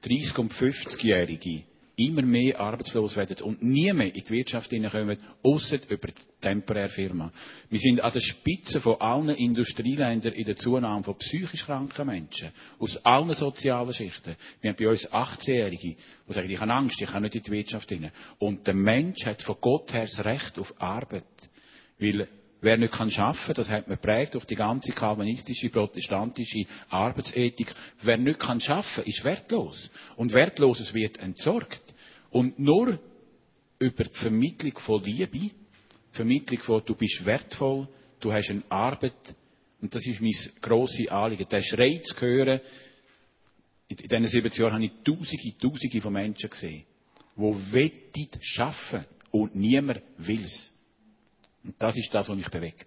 [0.00, 1.64] 30 und 50-Jährige
[1.96, 6.88] immer mehr arbeitslos werden und nie mehr in die Wirtschaft hineinkommen, außer über die temporäre
[6.88, 7.32] Firma.
[7.70, 12.50] Wir sind an der Spitze von allen Industrieländern in der Zunahme von psychisch kranken Menschen.
[12.78, 14.36] Aus allen sozialen Schichten.
[14.60, 15.96] Wir haben bei uns 18-Jährige,
[16.28, 18.12] die sagen, ich habe Angst, ich kann nicht in die Wirtschaft hinein.
[18.38, 21.24] Und der Mensch hat von Gott her das Recht auf Arbeit.
[21.98, 22.28] Weil
[22.64, 27.74] Wer nicht kann schaffen, das hat man prägt durch die ganze kalvinistische, protestantische Arbeitsethik.
[28.00, 29.90] Wer nicht kann schaffen, ist wertlos.
[30.16, 31.82] Und Wertloses wird entsorgt.
[32.30, 32.98] Und nur
[33.78, 35.52] über die Vermittlung von Liebe, die
[36.12, 37.86] Vermittlung von, du bist wertvoll,
[38.20, 39.12] du hast eine Arbeit,
[39.82, 42.62] und das ist mein grosses Anliegen, den Schrei zu hören.
[43.88, 46.84] In diesen 70 Jahren habe ich Tausende, Tausende von Menschen gesehen,
[47.36, 50.73] die wettet schaffen und niemand will es.
[51.64, 52.86] Und das ist das, was mich bewegt.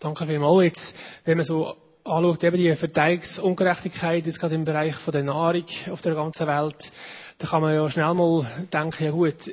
[0.00, 0.64] Danke vielmals.
[0.64, 5.66] Jetzt, wenn man so anschaut, eben die Verteilungsungerechtigkeit, jetzt gerade im Bereich von der Nahrung
[5.90, 6.92] auf der ganzen Welt,
[7.38, 9.48] da kann man ja schnell mal denken, ja gut,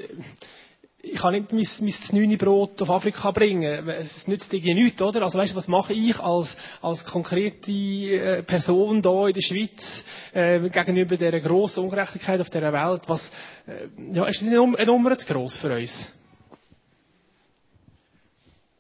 [1.02, 3.88] ich kann nicht mein, mein neune Brot auf Afrika bringen.
[3.88, 5.22] Es nützt irgendwie nichts, oder?
[5.22, 10.04] Also weißt du, was mache ich als, als konkrete äh, Person da in der Schweiz
[10.34, 13.04] äh, gegenüber dieser grossen Ungerechtigkeit auf dieser Welt?
[13.08, 13.32] Was,
[13.66, 16.08] äh, ja, ist nicht eine Nummer zu gross für uns?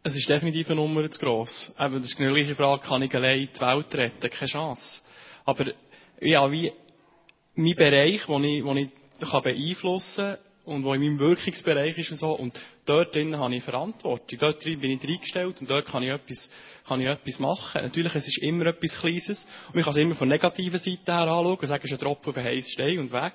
[0.02, 1.74] Es ist definitiv eine Nummer zu gross.
[1.78, 4.30] Eben, das ist eine gleiche Frage, kann ich allein die Welt retten?
[4.30, 5.02] Keine Chance.
[5.46, 5.66] Aber,
[6.22, 6.72] ja, wie,
[7.56, 8.90] mein Bereich, den ich, wo ich
[9.44, 12.32] beeinflussen kann und wo in meinem Wirkungsbereich ist und so.
[12.32, 12.58] Und
[12.90, 14.40] dort drin habe ich Verantwortung.
[14.40, 16.50] Dort drin bin ich reingestellt und dort kann ich etwas,
[16.88, 17.82] kann ich etwas machen.
[17.82, 19.46] Natürlich, es ist immer etwas Kleines.
[19.68, 22.04] Und man kann es immer von negativen Seite her anschauen und sagen, es ist ein
[22.04, 23.34] Tropfen auf einen heißen Stein und weg.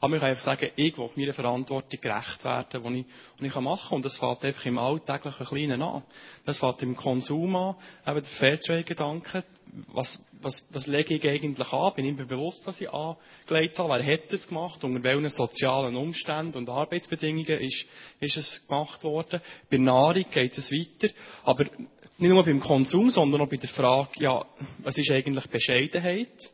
[0.00, 3.06] Aber man kann einfach sagen, ich will meiner Verantwortung gerecht werden, die ich,
[3.40, 3.96] die ich machen kann.
[3.96, 6.02] Und das fällt einfach im alltäglichen Kleinen an.
[6.46, 7.76] Das fällt im Konsum an.
[8.06, 9.44] Eben der Fairtrade-Gedanke.
[9.92, 11.94] Was, was, was lege ich eigentlich an?
[11.94, 13.94] Bin ich mir bewusst, was ich angelegt habe?
[13.98, 14.84] Wer hat es gemacht?
[14.84, 17.86] Unter welchen sozialen Umständen und Arbeitsbedingungen ist,
[18.20, 19.40] ist es gemacht worden?
[19.70, 21.12] Bei Nahrung geht es weiter.
[21.42, 24.44] Aber nicht nur beim Konsum, sondern auch bei der Frage, ja,
[24.78, 26.50] was ist eigentlich Bescheidenheit?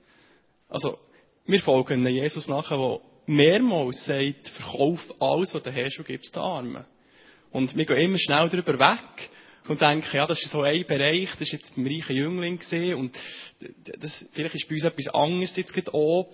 [0.68, 0.98] Also,
[1.46, 6.40] wir folgen Jesus nachher, der mehrmals sagt, verkauf alles, was du hast und gib den
[6.40, 6.84] Armen.
[7.50, 9.30] Und wir gehen immer schnell darüber weg
[9.68, 12.94] und denken, ja, das ist so ein Bereich, das ist jetzt beim reichen Jüngling gesehen
[12.94, 13.18] und
[13.98, 16.30] das, vielleicht ist bei uns etwas anderes jetzt gerade oben.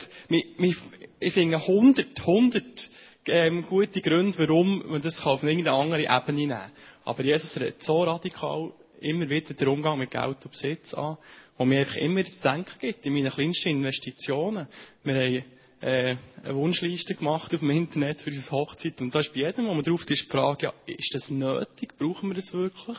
[1.20, 2.90] Ich finde 100, 100
[3.28, 6.72] ähm, gute Gründe, warum man das auf irgendeine andere Ebene nehmen kann.
[7.04, 11.16] Aber Jesus redet so radikal immer wieder den Umgang mit Geld und Besitz an,
[11.56, 14.66] wo mir einfach immer zu denken gibt in meinen kleinsten Investitionen.
[15.04, 15.44] Wir haben
[15.80, 19.66] äh, eine Wunschliste gemacht auf dem Internet für unsere Hochzeit und da ist bei jedem,
[19.66, 21.96] wo man drauf ist, die Frage, ja, ist das nötig?
[21.98, 22.96] Brauchen wir das wirklich?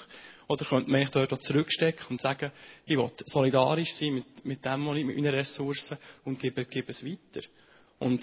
[0.47, 2.51] Oder könnte man dort auch zurückstecken und sagen,
[2.85, 6.91] ich will solidarisch sein mit, mit dem, was ich, mit meinen Ressourcen und gebe, gebe
[6.91, 7.45] es weiter.
[7.99, 8.21] Und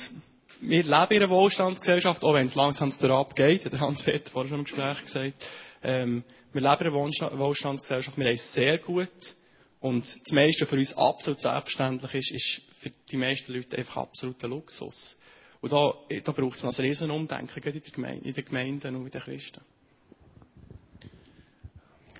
[0.60, 4.58] wir leben in einer Wohlstandsgesellschaft, auch wenn es langsam darauf geht, hat Hans-Peter vorher schon
[4.60, 5.34] im Gespräch gesagt,
[5.82, 9.36] ähm, wir leben in einer Wohlstandsgesellschaft, wir haben es sehr gut.
[9.80, 14.48] Und das meiste für uns absolut selbstverständlich ist, ist für die meisten Leute einfach absoluter
[14.48, 15.18] Luxus.
[15.60, 18.96] Und da, da braucht es noch ein Riesenumdenken, gerade in, der Gemeinde, in den Gemeinden
[18.96, 19.60] und in den Christen.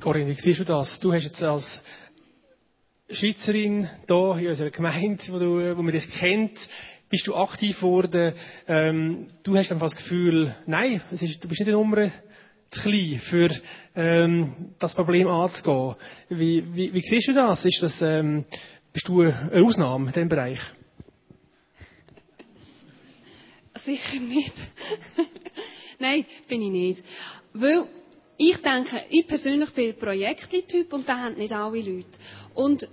[0.01, 1.01] Corinne, wie siehst du das?
[1.01, 1.81] Du hast jetzt als
[3.09, 6.69] Schweizerin hier in unserer Gemeinde, wo, du, wo man dich kennt,
[7.09, 8.35] bist du aktiv geworden.
[8.67, 12.11] Ähm, du hast einfach das Gefühl, nein, ist, du bist nicht Nummer
[12.71, 13.51] zu klein, für
[13.95, 15.97] ähm, das Problem anzugehen.
[16.29, 17.65] Wie, wie, wie siehst du das?
[17.65, 18.45] Ist das ähm,
[18.93, 20.61] bist du eine Ausnahme in diesem Bereich?
[23.77, 24.55] Sicher nicht.
[25.99, 27.05] nein, bin ich nicht.
[27.53, 27.87] Weil
[28.37, 32.19] ich denke, ich persönlich bin Projekttyp und das haben nicht alle Leute.
[32.55, 32.89] Und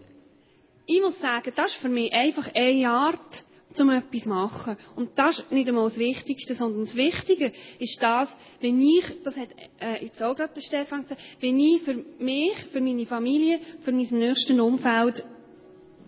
[0.86, 3.44] ich muss sagen, das ist für mich einfach eine Art,
[3.80, 4.78] um etwas zu machen.
[4.96, 9.36] Und das ist nicht einmal das Wichtigste, sondern das Wichtige ist das, wenn ich, das
[9.38, 13.60] hat äh, jetzt auch gerade der Stefan gesagt, wenn ich für mich, für meine Familie,
[13.82, 15.24] für mein nächstes Umfeld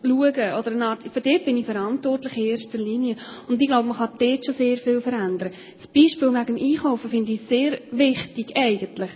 [0.06, 0.54] schauen.
[0.60, 3.16] Oder eine Art, für dort bin ich verantwortlich in erster Linie.
[3.48, 5.52] Und ich glaube, man kann dort schon sehr viel verändern.
[5.78, 9.12] Das Beispiel wegen dem Einkaufen finde ich sehr wichtig, eigentlich.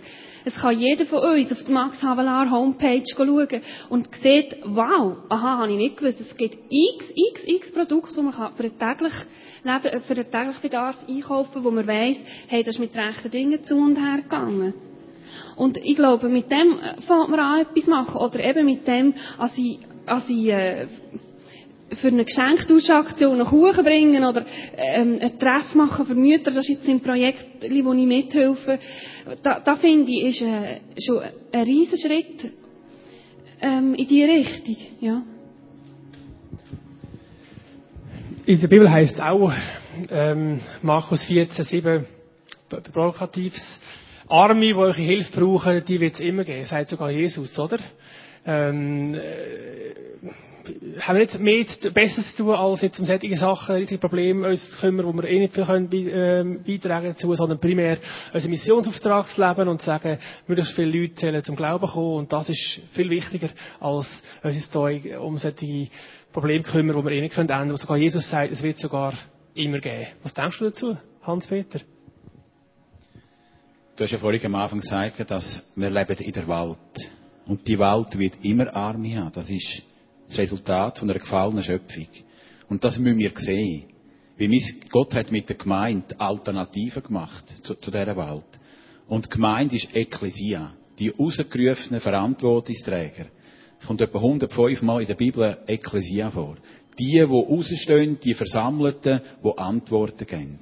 [0.48, 5.58] Es kann jeder von uns auf der Max Havelaar Homepage schauen und sieht, wow, aha,
[5.58, 9.26] habe ich nicht gewusst, es gibt x, x, x Produkte, die man für den täglichen
[9.62, 13.62] Leben, für den täglichen Bedarf einkaufen, wo man weiss, hey, das ist mit rechten Dingen
[13.62, 14.72] zu und her gegangen.
[15.54, 18.16] Und ich glaube, mit dem fängt man an, etwas machen.
[18.16, 20.86] Oder eben mit dem, als ich als ich äh,
[21.94, 24.44] für eine Geschenktauschaktion einen Kuchen bringen oder
[24.76, 28.78] ähm, ein Treff machen für Mütter, das ist jetzt ein Projekt, wo ich mithelfe,
[29.42, 31.22] da, da finde ich, ist äh, schon
[31.52, 32.52] ein riesen Schritt
[33.60, 34.76] ähm, in diese Richtung.
[35.00, 35.22] Ja.
[38.46, 39.52] In der Bibel heißt es auch,
[40.10, 42.06] ähm, Markus 14, 7,
[42.92, 43.80] provokatives,
[44.28, 47.78] Arme, die eure Hilfe brauchen, die wird es immer geben, sagt sogar Jesus, oder?
[48.48, 54.00] Ähm, äh, haben wir nicht mehr Besseres zu tun, als jetzt um solche Sachen, riesige
[54.00, 57.98] Probleme uns zu kümmern, wo wir eh nicht viel können, äh, beitragen dazu, sondern primär
[58.32, 62.32] unseren Missionsauftrag zu leben und zu sagen, möglichst viele Leute sollen zum Glauben kommen und
[62.32, 63.48] das ist viel wichtiger,
[63.80, 65.88] als uns hier um solche
[66.32, 68.78] Probleme zu kümmern, die wir eh nicht können ändern, wo sogar Jesus sagt, es wird
[68.78, 69.14] sogar
[69.54, 70.06] immer geben.
[70.22, 71.80] Was denkst du dazu, Hans-Peter?
[73.96, 77.17] Du hast ja vorhin am Anfang gesagt, dass wir leben in der Welt.
[77.48, 79.32] Und die Welt wird immer Arme haben.
[79.32, 79.82] Das ist
[80.28, 82.06] das Resultat von einer gefallenen Schöpfung.
[82.68, 83.84] Und das müssen wir sehen.
[84.36, 88.44] Wie Gott hat mit der Gemeinde Alternativen gemacht zu, zu dieser Welt.
[89.08, 93.26] Und die Gemeinde ist Ekklesia, die rausgerufenen Verantwortungsträger.
[93.80, 96.56] Es kommt etwa 105 Mal in der Bibel Ekklesia vor.
[96.98, 100.58] Die, die rausstehen, die Versammelten, die Antworten geben.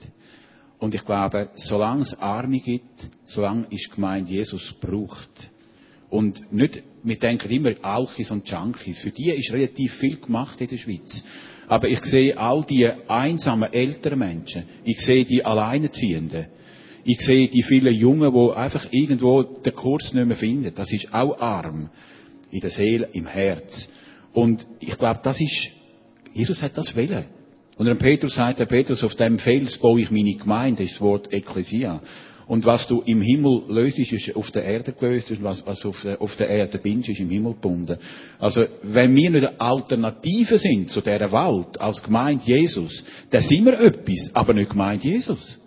[0.78, 5.50] Und ich glaube, solange es Arme gibt, solange ist die Gemeinde Jesus braucht.
[6.08, 9.00] Und nicht, wir denken immer Alchis und Junkies.
[9.00, 11.24] Für die ist relativ viel gemacht in der Schweiz.
[11.68, 14.64] Aber ich sehe all die einsamen älteren Menschen.
[14.84, 16.46] Ich sehe die Alleinerziehenden.
[17.04, 20.72] Ich sehe die vielen Jungen, die einfach irgendwo den Kurs nicht mehr finden.
[20.74, 21.90] Das ist auch arm.
[22.50, 23.88] In der Seele, im Herz.
[24.32, 25.70] Und ich glaube, das ist,
[26.32, 27.26] Jesus hat das wollen.
[27.76, 30.94] Und dann Petrus sagt, der Petrus, auf dem Fels baue ich meine Gemeinde, das ist
[30.94, 32.00] das Wort Ekklesia.
[32.46, 36.00] Und was du im Himmel löst, ist auf der Erde gelöst, und was, was auf,
[36.02, 37.98] der, auf der Erde bindest, ist im Himmel gebunden.
[38.38, 43.64] Also, wenn wir nicht eine Alternative sind zu dieser Welt, als Gemeinde Jesus, dann sind
[43.64, 45.58] wir etwas, aber nicht Gemeinde Jesus.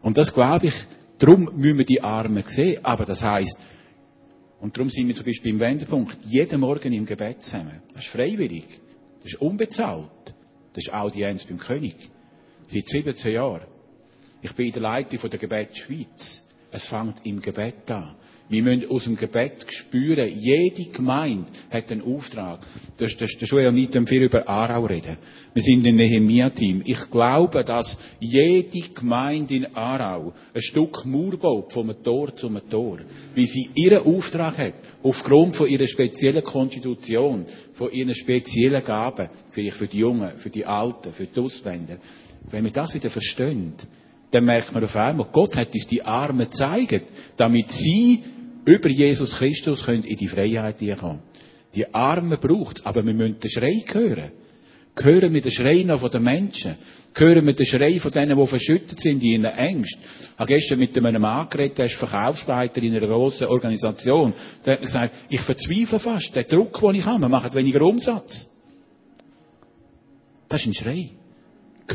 [0.00, 0.74] Und das glaube ich,
[1.18, 2.84] darum müssen wir die Armen sehen.
[2.84, 3.58] Aber das heißt,
[4.60, 7.82] und darum sind wir zum Beispiel im Wendepunkt jeden Morgen im Gebet zusammen.
[7.94, 8.64] Das ist freiwillig.
[9.22, 10.34] Das ist unbezahlt.
[10.72, 11.96] Das ist Audienz beim König.
[12.68, 13.77] Seit 17 Jahren.
[14.40, 16.42] Ich bin in der Leitung von der Gebet Schweiz.
[16.70, 18.14] Es fängt im Gebet an.
[18.50, 22.60] Wir müssen aus dem Gebet spüren, jede Gemeinde hat einen Auftrag.
[22.96, 25.18] Das, das, das will ja nicht viel über Aarau reden.
[25.52, 26.82] Wir sind ein Nehemia-Team.
[26.86, 33.00] Ich glaube, dass jede Gemeinde in Aarau ein Stück Mauer baut, vom Tor zum Tor.
[33.34, 39.76] Wie sie ihren Auftrag hat, aufgrund von ihrer speziellen Konstitution, von ihren speziellen Gaben, vielleicht
[39.76, 41.98] für die Jungen, für die Alten, für die Ausländer.
[42.50, 43.74] Wenn wir das wieder verstehen,
[44.30, 48.22] dann merkt man auf einmal, Gott hat uns die Armen gezeigt, damit sie
[48.64, 51.20] über Jesus Christus können in die Freiheit kommen.
[51.74, 54.32] Die Armen braucht aber wir müssen den Schrei hören.
[55.00, 56.76] Hören wir den Schrei noch von den Menschen.
[57.14, 60.02] Hören wir den Schrei von denen, die verschüttet sind in ihren Ängsten.
[60.02, 64.32] Ich habe gestern mit einem Mann geredet, der ist Verkaufsleiter in einer grossen Organisation.
[64.64, 66.34] Der hat mir gesagt, ich verzweifle fast.
[66.34, 68.48] Der Druck, den ich habe, machen weniger Umsatz.
[70.48, 71.10] Das ist ein Schrei.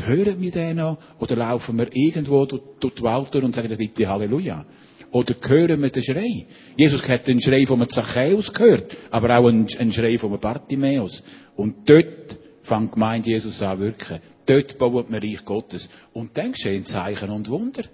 [0.02, 0.98] Hören wir den noch?
[1.20, 4.64] Oder laufen wir irgendwo durch, die Welt durch und sagen bitte Halleluja?
[5.12, 6.46] Oder hören wir den Schrei?
[6.76, 11.22] Jesus hat den Schrei von Zachäus gehört, aber auch einen, Schrei von Bartimäus.
[11.54, 14.18] Und dort fängt Gemeinde Jesus an wirken.
[14.46, 15.88] Dort baut man Reich Gottes.
[16.12, 17.84] Und dann geschehen Zeichen und Wunder.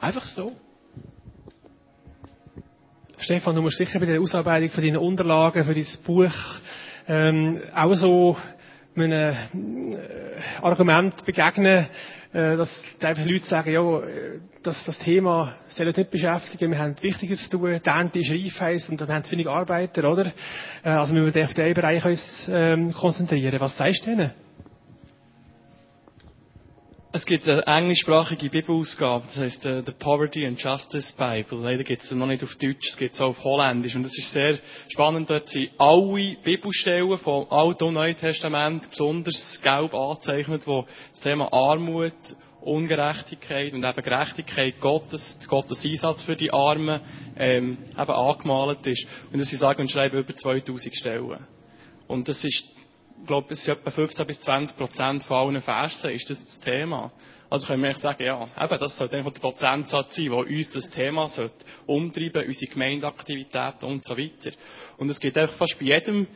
[0.00, 0.52] Einfach so.
[3.18, 6.34] Stefan, du musst sicher bei der Ausarbeitung von deinen Unterlagen für dein Buch
[7.08, 8.36] ähm, auch so
[8.96, 9.34] einem
[9.92, 9.96] äh,
[10.62, 11.86] Argument begegnen,
[12.32, 13.82] äh, dass einfach Leute sagen, ja,
[14.62, 18.30] dass das Thema soll uns nicht beschäftigen, wir haben Wichtiges zu tun, die Ernte ist
[18.30, 20.26] reif heisst, und dann haben wir wenig Arbeiter, oder?
[20.82, 23.60] Äh, also müssen wir auf den Bereich uns ähm, konzentrieren.
[23.60, 24.45] Was sagst du denen?
[27.16, 31.60] Es gibt eine englischsprachige Bibelausgabe, das heißt äh, The Poverty and Justice Bible.
[31.62, 33.96] Leider gibt es noch nicht auf Deutsch, es gibt es auch auf Holländisch.
[33.96, 39.58] Und es ist sehr spannend, dort sind alle Bibelstellen vom Alten und Neuen Testament besonders
[39.62, 42.12] gelb angezeichnet, wo das Thema Armut,
[42.60, 47.00] Ungerechtigkeit und eben Gerechtigkeit Gottes, Gottes Einsatz für die Armen,
[47.38, 49.06] ähm, eben angemalt ist.
[49.32, 51.46] Und sie sagen und schreiben über 2000 Stellen.
[52.08, 52.76] Und das ist
[53.26, 56.60] ich glaube, es sind etwa 15 bis 20 Prozent von allen Versen ist das das
[56.60, 57.10] Thema.
[57.50, 60.88] Also können wir sagen, ja, eben, das sollte einfach der Prozentsatz sein, der uns das
[60.90, 64.52] Thema sollte umtreiben, unsere Gemeindeaktivitäten und so weiter.
[64.98, 66.28] Und es gibt einfach fast bei jedem,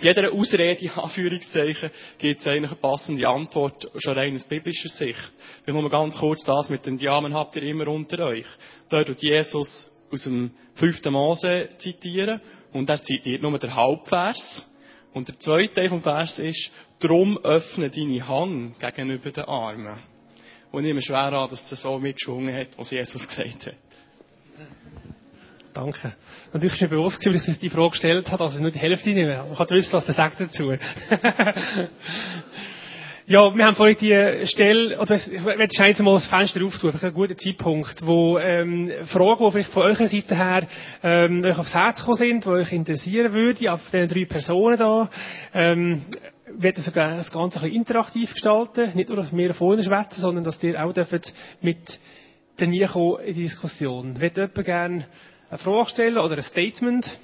[0.00, 5.34] jeder Ausrede, Anführungszeichen, gibt es eigentlich eine passende Antwort, schon rein aus biblischer Sicht.
[5.60, 8.46] Ich will nur ganz kurz das mit den Diamen habt ihr immer unter euch.
[8.88, 11.04] Da tut Jesus aus dem 5.
[11.10, 12.40] Mose zitieren,
[12.72, 14.66] und er zitiert nur den Halbvers.
[15.14, 19.96] Und der zweite Teil vom Vers ist, drum öffne deine Hand gegenüber den Armen.
[20.72, 23.74] Und ich nehme schwer an, dass das so mitgeschwungen hat, was Jesus gesagt hat.
[25.72, 26.14] Danke.
[26.52, 28.78] Natürlich ist mir bewusst, weil ich das die Frage gestellt habe, dass ich nur die
[28.78, 29.36] Hälfte nehme.
[29.36, 30.72] Man kann wissen, was der sagt dazu.
[33.26, 37.04] Ja, wir haben vorhin die Stelle, oder ich werde jetzt mal das Fenster auftun, vielleicht
[37.04, 40.66] ein guter Zeitpunkt, wo ähm, Fragen, die vielleicht von eurer Seite her
[41.02, 45.08] ähm, euch aufs Herz gekommen sind, die euch interessieren würden, auf den drei Personen da.
[45.54, 46.02] Ähm,
[46.48, 50.44] werde sogar das Ganze ein bisschen interaktiv gestalten, nicht nur, dass wir vorne schwätzen, sondern
[50.44, 51.32] dass ihr auch dürft
[51.62, 51.98] mit
[52.58, 54.20] der kommen in die Diskussion.
[54.20, 55.06] Wird jemand gerne
[55.48, 57.18] eine Frage stellen oder ein Statement?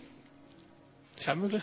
[1.19, 1.63] Ist auch möglich.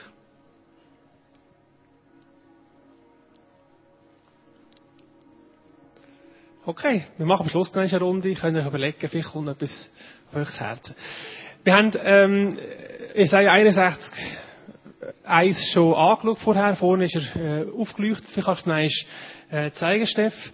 [6.70, 8.28] Okay, wir machen am Schluss noch eine Runde.
[8.28, 9.90] Ich kann euch überlegen, vielleicht kommt etwas
[10.28, 10.94] auf euch Herz.
[11.64, 12.58] Wir haben, ähm,
[13.24, 14.12] sage 61
[15.24, 16.76] eins schon angeschaut vorher.
[16.76, 18.32] Vorne ist er äh, aufgeleuchtet.
[18.32, 19.06] Vielleicht kannst du es
[19.50, 20.52] äh, zeigen, Steff.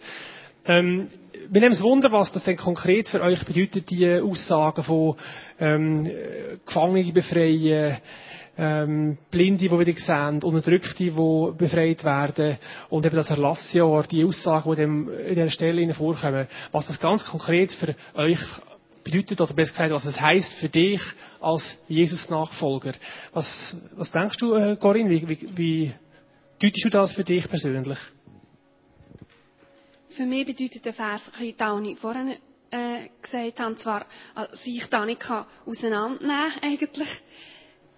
[0.68, 1.08] Ähm,
[1.50, 5.16] wir nehmen es Wunder, was das denn konkret für euch bedeutet, die Aussagen von
[5.60, 6.12] ähm,
[6.64, 7.98] Gefangene befreien,
[8.58, 11.10] ähm, Blinde, die wieder sehen, Unterdrückte, die
[11.58, 12.58] befreit werden
[12.90, 17.26] und eben das Erlassjahr, die Aussagen, die dem, in dieser Stelle vorkommen, was das ganz
[17.26, 18.40] konkret für euch
[19.04, 21.02] bedeutet, oder besser gesagt, was es heisst für dich
[21.42, 22.94] als Jesus-Nachfolger.
[23.34, 25.94] Was, was denkst du, äh, Corinne, wie, wie, wie
[26.62, 28.00] deutest du das für dich persönlich?
[30.10, 31.58] Für mich bedeutet der Vers, ich
[31.98, 32.36] vorhin
[32.70, 35.24] äh, gesagt habe, zwar, dass ich da nicht
[35.66, 37.10] auseinandernehmen kann, eigentlich,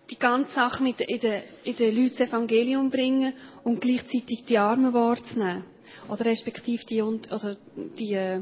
[0.10, 3.34] die ganze Sache mit in den, in den Leuten das Evangelium bringen
[3.64, 5.64] und gleichzeitig die Armen wahrzunehmen.
[6.10, 8.42] Oder respektive die, oder die äh,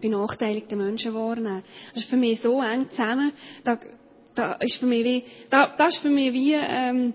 [0.00, 1.62] benachteiligten Menschen wahrnehmen.
[1.94, 3.32] Das ist für mich so eng zusammen.
[3.64, 3.78] Da,
[4.34, 7.14] da ist für mich wie, da, das ist für mich wie ähm,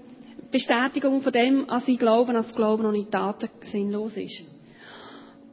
[0.51, 4.43] Bestätigung von dem, als ich glaube, als Glauben nicht Taten sinnlos ist.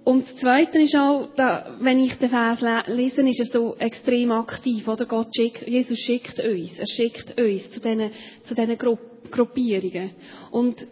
[0.08, 4.32] Und das Zweite ist auch, da, wenn ich den Vers lese, ist er so extrem
[4.32, 5.04] aktiv, oder?
[5.04, 8.10] Gott schickt, Jesus schickt uns, er schickt uns zu diesen,
[8.42, 8.96] zu diesen Gru
[9.30, 10.12] Gruppierungen.
[10.50, 10.86] Und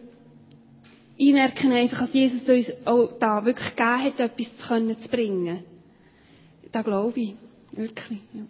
[1.15, 5.09] ich merke einfach, dass Jesus uns auch da wirklich gegeben hat, etwas zu, können, zu
[5.09, 5.63] bringen.
[6.71, 7.33] Da glaube ich.
[7.71, 8.43] Wirklich, ja.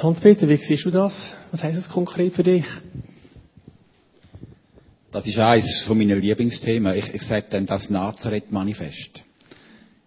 [0.00, 1.34] Hans-Peter, wie siehst du das?
[1.50, 2.64] Was heisst das konkret für dich?
[5.10, 6.94] Das ist eines von meinen Lieblingsthemen.
[6.94, 9.22] Ich, ich sage dann das Nazareth-Manifest.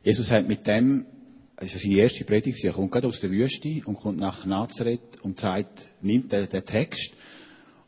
[0.03, 1.07] Jesus hat mit dem,
[1.55, 5.19] das ist seine erste Predigt, er kommt gerade aus der Wüste und kommt nach Nazareth
[5.23, 7.13] und sagt, nimmt den, den Text.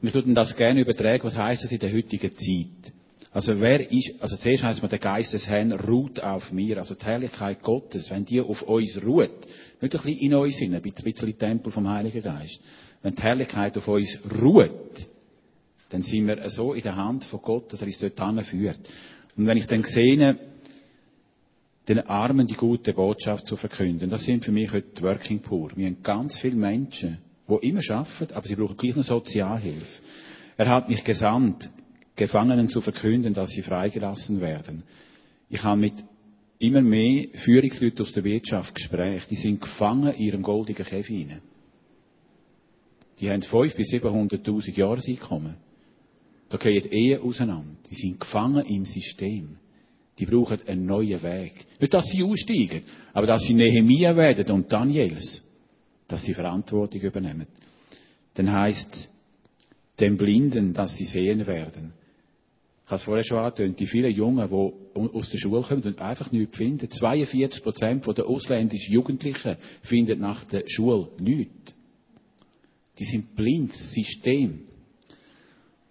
[0.02, 2.94] Und ich würde das gerne übertragen, was heißt das in der heutigen Zeit?
[3.30, 6.96] Also wer ist, also zuerst heißt man, der Geist des Herrn ruht auf mir, also
[6.96, 9.30] die Herrlichkeit Gottes, wenn die auf uns ruht,
[9.82, 12.60] nicht ein bisschen in uns sind, ein bisschen Tempel vom Heiligen Geist,
[13.04, 15.08] wenn die Herrlichkeit auf uns ruht,
[15.94, 18.80] dann sind wir so in der Hand von Gott, dass er uns dort führt.
[19.38, 20.40] Und wenn ich dann sehe,
[21.88, 25.70] den Armen die gute Botschaft zu verkünden, das sind für mich heute Working Poor.
[25.76, 30.02] Wir haben ganz viele Menschen, die immer arbeiten, aber sie brauchen gleich noch Sozialhilfe.
[30.58, 31.70] Er hat mich gesandt,
[32.16, 34.82] Gefangenen zu verkünden, dass sie freigelassen werden.
[35.48, 35.94] Ich habe mit
[36.58, 41.28] immer mehr Führungsleuten aus der Wirtschaft Gespräche, die sind gefangen in ihrem goldenen Käfig
[43.20, 45.73] Die haben 500.000 bis 700.000 Jahreseinkommen.
[46.54, 47.78] Da gehen Ehen auseinander.
[47.90, 49.58] Die sind gefangen im System.
[50.20, 51.66] Die brauchen einen neuen Weg.
[51.80, 55.42] Nicht, dass sie aussteigen, aber dass sie Nehemiah werden und Daniels.
[56.08, 57.48] Dass sie Verantwortung übernehmen.
[58.36, 59.10] Dann heißt
[60.00, 61.94] den Blinden, dass sie sehen werden.
[62.86, 66.00] Ich habe es vorher schon angetönt, die vielen Jungen, die aus der Schule kommen und
[66.00, 66.88] einfach nichts finden.
[66.88, 71.74] 42 Prozent der ausländischen Jugendlichen finden nach der Schule nichts.
[73.00, 74.68] Die sind blind, System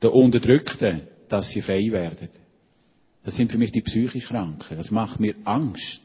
[0.03, 2.28] der Unterdrückten, dass sie frei werden.
[3.24, 4.76] Das sind für mich die psychisch Kranken.
[4.76, 6.03] Das macht mir Angst,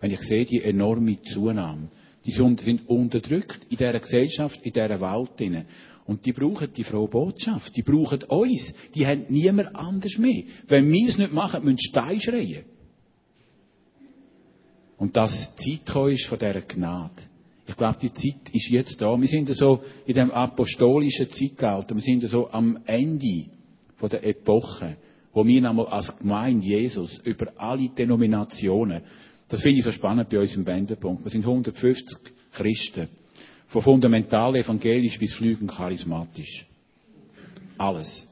[0.00, 1.88] wenn ich sehe die enorme Zunahme.
[2.24, 5.66] Die sind unterdrückt in dieser Gesellschaft, in dieser Welt.
[6.04, 7.74] Und die brauchen die frohe Botschaft.
[7.74, 8.74] Die brauchen uns.
[8.94, 10.42] Die haben niemand anders mehr.
[10.66, 12.64] Wenn wir es nicht machen, müssen Steine schreien.
[14.98, 17.22] Und das Zeit ist von dieser Gnade.
[17.68, 19.14] Ich glaube, die Zeit ist jetzt da.
[19.20, 21.94] Wir sind so in dem apostolischen Zeitalter.
[21.94, 23.44] Wir sind so am Ende
[23.96, 24.96] von der Epoche,
[25.34, 29.02] wo wir einmal als Gemeinde Jesus über alle Denominationen,
[29.48, 31.24] das finde ich so spannend bei uns im Wendepunkt.
[31.24, 32.18] Wir sind 150
[32.52, 33.08] Christen.
[33.66, 36.66] Von fundamental evangelisch bis flügend charismatisch.
[37.76, 38.28] Alles.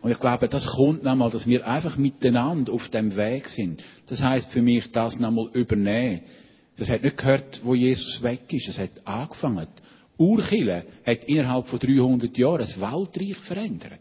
[0.00, 3.82] Und ich glaube, das kommt nochmal, dass wir einfach miteinander auf dem Weg sind.
[4.06, 6.22] Das heißt für mich, das nochmal übernehmen.
[6.78, 8.68] Das hat nicht gehört, wo Jesus weg ist.
[8.68, 9.66] Es hat angefangen.
[10.16, 14.00] Urchille hat innerhalb von 300 Jahren das Weltreich verändert.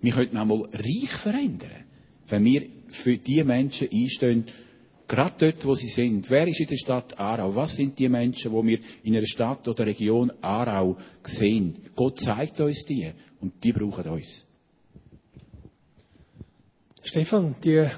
[0.00, 1.84] Wir könnten einmal Reich verändern,
[2.28, 4.44] wenn wir für die Menschen einstehen,
[5.06, 6.28] gerade dort, wo sie sind.
[6.30, 7.54] Wer ist in der Stadt Aarau?
[7.54, 11.74] Was sind die Menschen, die wir in einer Stadt oder Region Aarau sehen?
[11.94, 14.44] Gott zeigt uns die und die brauchen uns.
[17.02, 17.88] Stefan, die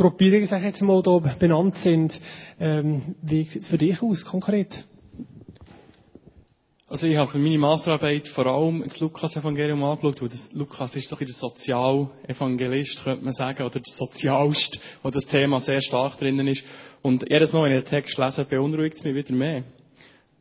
[0.00, 2.18] Gruppierungen, sag ich jetzt mal, hier benannt sind,
[2.58, 4.84] ähm, wie sieht es für dich aus, konkret?
[6.88, 11.12] Also ich habe für meine Masterarbeit vor allem das Lukas-Evangelium angeschaut, weil das Lukas ist
[11.12, 16.48] doch der Sozialevangelist, könnte man sagen, oder der Sozialist, wo das Thema sehr stark drinnen
[16.48, 16.64] ist.
[17.02, 19.64] Und jedes Mal, wenn ich den Text lese, beunruhigt es mich wieder mehr.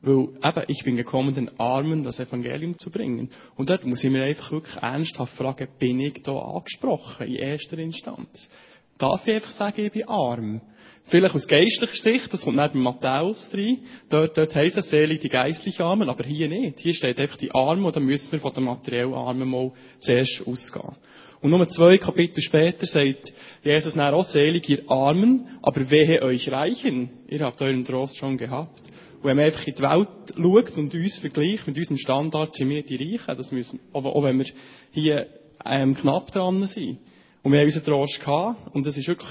[0.02, 3.30] Weil eben, ich bin gekommen, den Armen das Evangelium zu bringen.
[3.58, 7.78] Und dort muss ich mir einfach wirklich ernsthaft fragen, bin ich da angesprochen, in erster
[7.78, 8.50] Instanz?
[9.00, 10.62] Darf ich einfach sagen, ich bin arm?
[11.06, 13.80] Vielleicht aus geistlicher Sicht, das kommt bei Matthäus rein.
[14.10, 16.80] Dort, dort heisst es selig die geistlich Armen, aber hier nicht.
[16.80, 20.44] Hier steht einfach die Armen und dann müssen wir von den materiellen Armen mal zuerst
[20.46, 20.98] ausgehen.
[21.42, 23.34] Und nur zwei Kapitel später sagt
[23.64, 27.10] Jesus dann auch selig ihr Armen, aber wehe euch Reichen.
[27.30, 28.82] Ihr habt euren Trost schon gehabt.
[29.22, 32.70] Und wenn man einfach in die Welt schaut und uns vergleicht mit unserem Standard, sind
[32.70, 33.38] wir die Reichen.
[33.38, 34.46] Das müssen, auch wenn wir
[34.92, 35.28] hier
[35.66, 37.00] ähm, knapp dran sind.
[37.42, 38.76] Und wir haben unseren Trost gehabt.
[38.76, 39.30] Und es ist wirklich,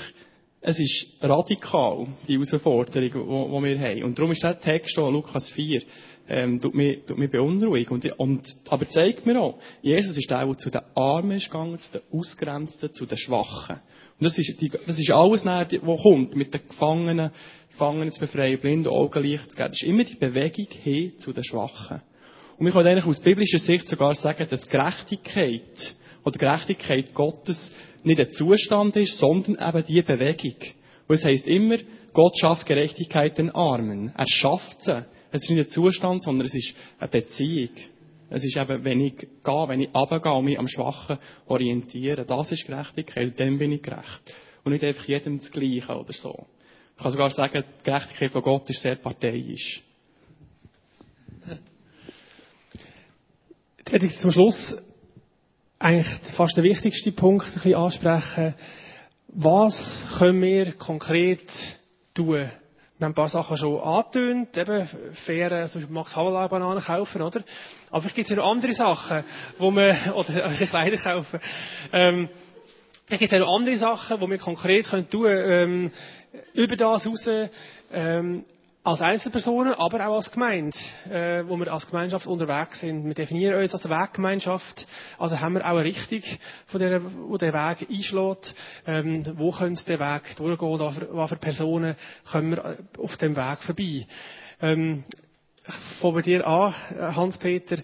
[0.60, 4.04] es ist radikal, die Herausforderung, die, wir haben.
[4.04, 5.82] Und darum ist der Text hier, Lukas 4,
[6.28, 7.90] ähm, tut mich, tut mich beunruhigt.
[7.90, 11.78] Und, und, aber zeigt mir auch, Jesus ist der, der zu den Armen ist gegangen,
[11.78, 13.80] zu den Ausgrenzten, zu den Schwachen.
[14.18, 17.30] Und das ist, die, das ist alles, was kommt, mit den Gefangenen,
[17.70, 19.68] Gefangenen zu befreien, blinden Augenlicht zu geben.
[19.70, 22.02] Das ist immer die Bewegung hin zu den Schwachen.
[22.58, 25.94] Und wir können eigentlich aus biblischer Sicht sogar sagen, dass Gerechtigkeit
[26.24, 27.72] oder Gerechtigkeit Gottes
[28.04, 30.56] nicht ein Zustand ist, sondern eben die Bewegung.
[31.06, 31.78] Und es heisst immer,
[32.12, 34.12] Gott schafft Gerechtigkeit den Armen.
[34.16, 35.04] Er schafft sie.
[35.30, 37.70] Es ist nicht ein Zustand, sondern es ist eine Beziehung.
[38.30, 42.24] Es ist eben, wenn ich gehe, wenn ich runtergehe und mich am Schwachen orientiere.
[42.26, 43.38] Das ist Gerechtigkeit.
[43.38, 44.34] Dann bin ich gerecht.
[44.64, 46.46] Und nicht einfach jedem das Gleiche oder so.
[46.96, 49.82] Ich kann sogar sagen, die Gerechtigkeit von Gott ist sehr parteiisch.
[53.78, 54.76] Jetzt werde ich zum Schluss
[55.78, 58.54] eigentlich fast den wichtigsten Punkt ein bisschen ansprechen.
[59.28, 61.42] Was können wir konkret
[62.14, 62.50] tun?
[62.98, 67.44] Wir haben ein paar Sachen schon angetönt, eben faire, so Max Havelaar Bananen kaufen, oder?
[67.90, 69.22] Aber vielleicht gibt es ja noch andere Sachen,
[69.58, 71.40] wo man, oder äh, Kleider kaufen,
[71.92, 72.28] ähm,
[73.08, 75.90] Vielleicht gibt es auch noch andere Sachen, die wir konkret können tun können, ähm,
[76.52, 77.30] über das raus,
[77.90, 78.44] ähm,
[78.88, 80.76] als Einzelpersonen, aber auch als Gemeinde,
[81.10, 83.04] äh, wo wir als Gemeinschaft unterwegs sind.
[83.04, 84.86] Wir definieren uns als Weggemeinschaft,
[85.18, 86.22] also haben wir auch eine Richtung,
[86.66, 88.54] von der, wo der Weg einschlägt.
[88.86, 90.80] Ähm, wo könnte der Weg durchgehen,
[91.12, 91.96] was für Personen
[92.32, 94.06] können wir auf dem Weg vorbei.
[94.62, 95.04] Ähm,
[95.66, 96.74] ich fange bei dir an,
[97.14, 97.76] Hans-Peter.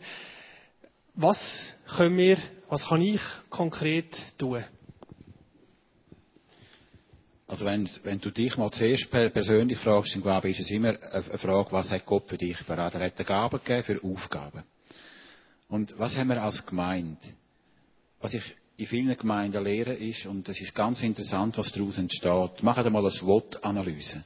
[1.14, 2.38] Was können wir,
[2.70, 4.64] was kann ich konkret tun?
[7.54, 11.00] Also wenn, wenn du dich mal zuerst persönlich fragst, dann glaube ich, ist es immer
[11.12, 12.94] eine Frage, was hat Gott für dich parat?
[12.94, 14.64] Er hat eine Gabe gegeben für Aufgaben.
[15.68, 17.20] Und was haben wir als Gemeinde?
[18.20, 22.64] Was ich in vielen Gemeinden lehre ist, und es ist ganz interessant, was daraus entsteht,
[22.64, 24.24] macht einmal eine SWOT-Analyse.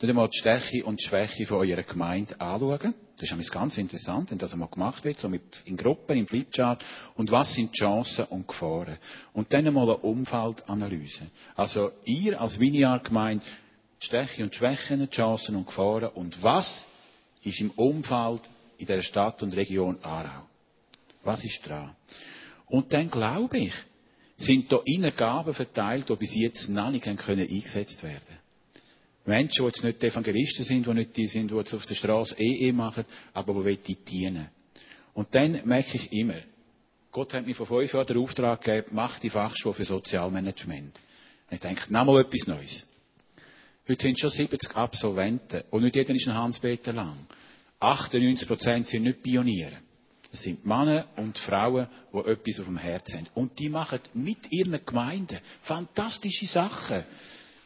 [0.00, 2.94] Nicht einmal die Stärke und die Schwäche von eurer Gemeinde anschauen.
[3.18, 6.82] Das ist ganz interessant, wenn das einmal gemacht wird, so mit, in Gruppen, im Flipchart.
[7.16, 8.96] Und was sind die Chancen und Gefahren?
[9.34, 11.26] Und dann einmal eine Umfeldanalyse.
[11.54, 13.44] Also, ihr als Vineyard-Gemeinde,
[14.00, 16.08] die Stärke und Schwächen, die Chancen und Gefahren.
[16.14, 16.86] Und was
[17.42, 18.40] ist im Umfeld
[18.78, 20.46] in der Stadt und Region Aarau?
[21.24, 21.94] Was ist dran?
[22.64, 23.74] Und dann glaube ich,
[24.38, 28.39] sind da innen Gaben verteilt, die bis jetzt noch nicht können eingesetzt werden
[29.26, 32.36] Menschen, die jetzt nicht Evangelisten sind, die nicht die sind, die jetzt auf der Straße
[32.38, 34.48] EE eh machen, aber die die dienen.
[35.14, 36.38] Und dann merke ich immer,
[37.12, 40.98] Gott hat mir vor fünf Jahren den Auftrag gegeben, mach die Fachschule für Sozialmanagement.
[41.50, 42.86] Und ich denke, noch mal etwas Neues.
[43.88, 47.26] Heute sind schon 70 Absolventen und nicht jeder ist ein Hans-Peter lang.
[47.80, 49.78] 98% sind nicht Pioniere.
[50.32, 53.28] Es sind Männer und Frauen, die etwas auf dem Herzen haben.
[53.34, 57.04] Und die machen mit ihren Gemeinden fantastische Sachen.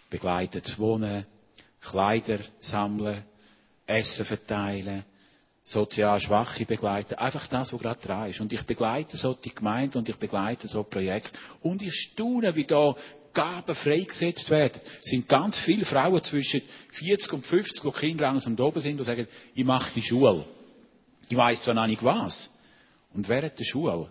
[0.08, 1.26] Begleiten zu wohnen,
[1.84, 3.22] Kleider sammeln,
[3.86, 5.04] Essen verteilen,
[5.62, 7.14] sozial Schwache begleiten.
[7.14, 8.40] Einfach das, was gerade dran ist.
[8.40, 11.38] Und ich begleite so die Gemeinde und ich begleite so Projekte.
[11.62, 12.94] Und ich staune, wie da
[13.34, 14.80] Gaben freigesetzt werden.
[15.02, 16.62] Es sind ganz viele Frauen zwischen
[16.92, 20.44] 40 und 50, die Kinder langsam oben sind und sagen, ich mache die Schule.
[21.28, 22.48] Ich weiss zwar noch nicht was.
[23.12, 24.08] Und während der Schule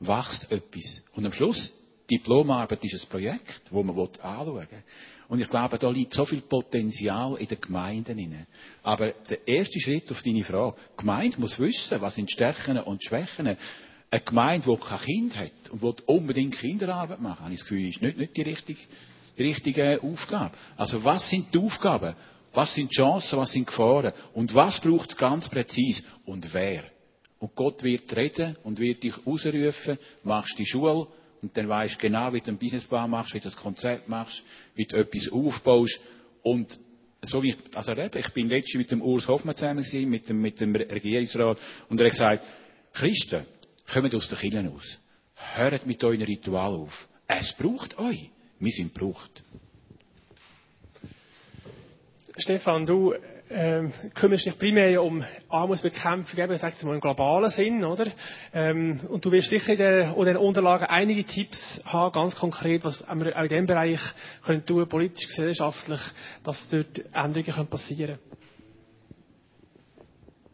[0.00, 1.02] wächst etwas.
[1.12, 1.72] Und am Schluss,
[2.10, 4.82] Diplomarbeit ist ein Projekt, das man anschauen will.
[5.28, 8.46] Und ich glaube, da liegt so viel Potenzial in den Gemeinden inne.
[8.82, 13.02] Aber der erste Schritt auf deine Frage, die Gemeinde muss wissen, was sind Stärken und
[13.02, 13.56] Schwächen.
[14.10, 17.88] Eine Gemeinde, die kein Kind hat und die unbedingt Kinderarbeit macht, habe ich das Gefühl,
[17.88, 18.80] ist nicht, nicht die, richtige,
[19.38, 20.54] die richtige Aufgabe.
[20.76, 22.14] Also was sind die Aufgaben?
[22.52, 23.38] Was sind die Chancen?
[23.38, 24.12] Was sind die Gefahren?
[24.34, 26.04] Und was braucht es ganz präzise?
[26.26, 26.84] Und wer?
[27.40, 31.08] Und Gott wird reden und wird dich ausrufen, machst die Schule,
[31.44, 34.42] und dann weißt du genau, wie du einen Businessplan machst, wie du das Konzept machst,
[34.74, 36.00] wie du etwas aufbaust.
[36.42, 36.80] Und
[37.20, 40.58] so wie, also ich bin letztens mit dem Urs Hoffmann zusammen gewesen, mit dem, mit
[40.58, 41.58] dem Regierungsrat,
[41.90, 42.46] und er hat gesagt,
[42.94, 43.44] Christen,
[43.92, 44.98] kommt aus den Kirchen aus.
[45.34, 47.08] Hört mit euren Ritual auf.
[47.26, 48.30] Es braucht euch.
[48.58, 49.42] Wir sind gebraucht.
[52.38, 53.14] Stefan, du
[53.54, 58.06] ähm, kümmerst dich primär um Armutsbekämpfung, eben, sagt mal im globalen Sinn, oder?
[58.52, 62.84] Ähm, und du wirst sicher in den, in den Unterlagen einige Tipps haben, ganz konkret,
[62.84, 64.00] was wir auch in diesem Bereich
[64.44, 66.00] können tun, politisch, gesellschaftlich,
[66.42, 68.53] dass dort Änderungen passieren können.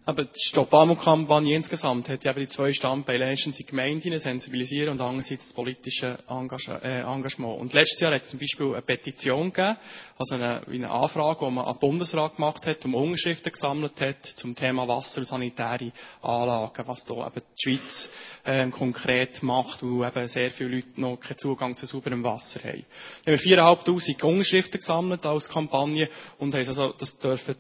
[0.07, 3.28] Aber die Stop-Armut-Kampagne insgesamt hat ja die zwei Standbeine.
[3.30, 7.61] Erstens die Gemeinden sensibilisieren und andererseits das politische äh, Engagement.
[7.61, 9.76] Und letztes Jahr hat es zum Beispiel eine Petition gegeben,
[10.18, 14.24] also eine, eine Anfrage, die man an den Bundesrat gemacht hat, um Unterschriften gesammelt hat
[14.24, 15.92] zum Thema Wasser und sanitäre
[16.22, 18.11] Anlagen, was da eben die Schweiz
[18.44, 22.86] äh, konkret macht, wo eben sehr viele Leute noch keinen Zugang zu sauberem Wasser haben.
[23.24, 27.55] Wir haben 4'500 Unterschriften gesammelt als Kampagne und haben also das dürfen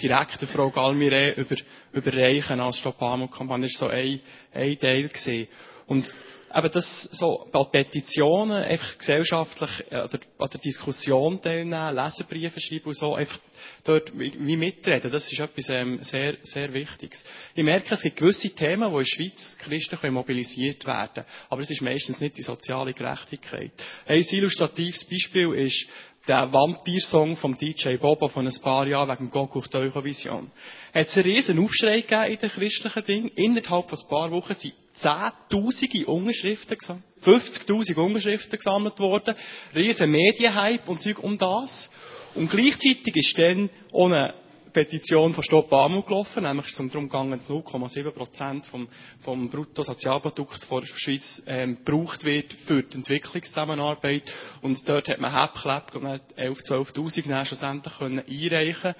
[0.00, 1.56] direkt der Frau Galmire über,
[1.92, 3.66] überreichen als Stop-Armut-Kampagne.
[3.68, 4.20] Das war so ein,
[4.52, 5.48] ein Teil gewesen.
[5.86, 6.12] Und
[6.54, 12.96] eben das so bei Petitionen einfach gesellschaftlich äh, oder, oder Diskussion teilnehmen, Leserbriefe schreiben und
[12.96, 13.38] so, einfach
[13.84, 17.24] dort wie mitreden, das ist etwas ähm, sehr, sehr Wichtiges.
[17.54, 21.60] Ich merke, es gibt gewisse Themen, wo in der Schweiz Christen können mobilisiert werden aber
[21.60, 23.72] es ist meistens nicht die soziale Gerechtigkeit.
[24.06, 25.88] Ein illustratives Beispiel ist
[26.28, 30.50] der Vampir-Song vom DJ Bobo von ein paar Jahren wegen Gog auf die Eurovision.
[30.92, 33.28] Hat es einen riesen Aufschrei gegeben in den christlichen Dingen.
[33.36, 36.78] Innerhalb von ein paar Wochen sind zehntausende Unterschriften,
[37.24, 39.34] 50.000 Unterschriften gesammelt worden.
[39.74, 41.90] Riesen Medienhype und Zeug um das.
[42.34, 44.34] Und gleichzeitig ist dann ohne
[44.76, 48.86] Petition von Stopp Armut gelaufen, nämlich ist es darum gegangen, dass 0,7 Prozent vom,
[49.20, 54.30] vom Bruttosozialprodukt der Schweiz ähm, gebraucht wird für die Entwicklungszusammenarbeit.
[54.60, 58.94] Und dort hat man Hebklepp und 11.000, 12.000 schlussendlich können einreichen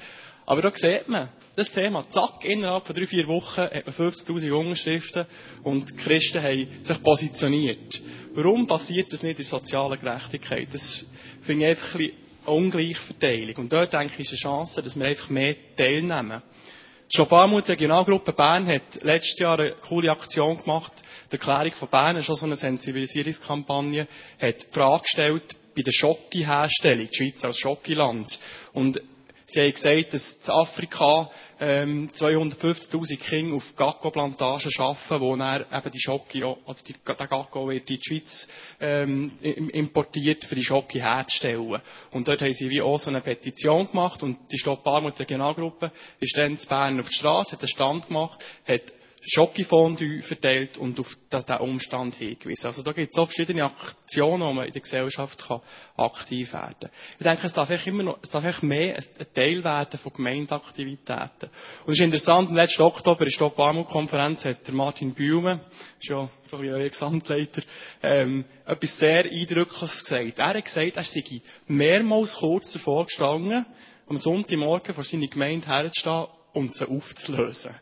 [0.49, 4.53] aber da sieht man, das Thema, zack, innerhalb von drei, vier Wochen hat man 50.000
[4.53, 5.27] Unterschriften
[5.65, 8.01] und die Christen haben sich positioniert.
[8.33, 10.69] Warum passiert das nicht in sozialer Gerechtigkeit?
[10.73, 11.05] Das
[11.43, 13.57] finde ich einfach ein bisschen Ungleichverteilung.
[13.57, 16.43] Und dort denke ich, ist eine Chance, dass wir einfach mehr teilnehmen.
[17.11, 20.93] Die Schoparmut Regionalgruppe Bern hat letztes Jahr eine coole Aktion gemacht.
[21.31, 24.09] Die Erklärung von Bern ist schon so eine Sensibilisierungskampagne,
[24.41, 28.39] hat die Frage gestellt, bei der Schokiherstellung, die Schweiz als Schokiland.
[28.73, 29.01] Und
[29.49, 31.31] Sie haben gesagt, dass in Afrika
[31.61, 37.69] ähm, 250.000 Kinder auf Gacko-Plantagen arbeiten, wo dann eben die Schocke, oder die, der Gacko
[37.69, 38.49] wird in die Schweiz
[38.81, 41.81] ähm, importiert, für die Schocke herzustellen.
[42.11, 45.93] Und dort haben sie wie auch so eine Petition gemacht und die Stopp Armut Regionalgruppe
[46.19, 48.83] ist dann zu Bern auf die Straße, hat einen Stand gemacht, hat
[49.29, 52.67] Schokofondue verteilt und auf diesen Umstand hingewiesen.
[52.67, 55.61] Also da gibt es auch verschiedene Aktionen, wo man in der Gesellschaft kann
[55.97, 56.91] aktiv werden kann.
[57.19, 60.13] Ich denke, es darf echt immer noch, es darf echt mehr ein Teil werden von
[60.13, 61.51] Gemeindeaktivitäten.
[61.85, 66.29] Und es ist interessant, im letzten Oktober in der Stop-Armut-Konferenz hat der Martin ist ja
[66.45, 67.63] so wie euer Gesamtleiter,
[68.03, 70.39] ähm, etwas sehr Eindrückliches gesagt.
[70.39, 73.67] Er hat gesagt, er sei mehrmals kurz davor gestanden,
[74.09, 77.75] am Sonntagmorgen vor seiner Gemeinde herzustehen und sie aufzulösen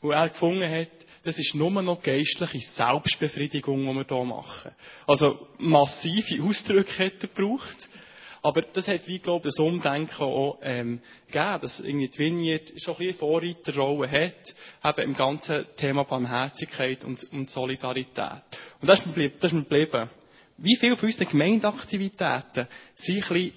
[0.00, 0.88] wo er gefunden hat,
[1.22, 4.70] das ist nur noch geistliche Selbstbefriedigung, die wir hier machen.
[5.06, 7.88] Also massive Ausdrücke hätte er gebraucht.
[8.42, 12.80] Aber das hat, wie glaube ich, das Umdenken auch ähm, gegeben, dass irgendwie die Vignette
[12.80, 18.42] schon ein bisschen Vorreiterrolle hat, eben im ganzen Thema Barmherzigkeit und, und Solidarität.
[18.80, 20.08] Und das ist mir geblieben.
[20.56, 23.52] Wie viele von unseren Gemeindeaktivitäten sind ein bisschen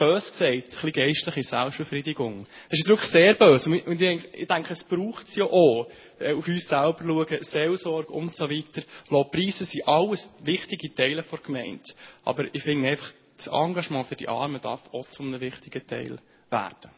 [0.00, 2.46] bös gesagt, ein bisschen geistliche Selbstbefriedigung.
[2.70, 3.70] Das ist wirklich sehr böse.
[3.70, 5.86] Und ich denke, es braucht es ja auch.
[6.18, 8.82] Äh, auf uns selber schauen, Seelsorge und so weiter.
[9.10, 11.82] Lobpreisen sind alles wichtige Teile der Gemeinde.
[12.24, 16.18] Aber ich finde einfach, das Engagement für die Armen darf auch zu einem wichtigen Teil
[16.50, 16.90] werden.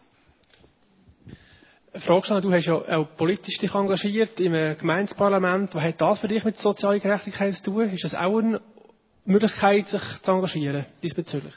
[1.94, 5.74] Frage du hast ja auch politisch dich engagiert im Gemeindeparlament.
[5.74, 7.82] Was hat das für dich mit sozialer Gerechtigkeit zu tun?
[7.82, 8.60] Ist das auch eine
[9.24, 11.52] Möglichkeit, sich zu engagieren diesbezüglich?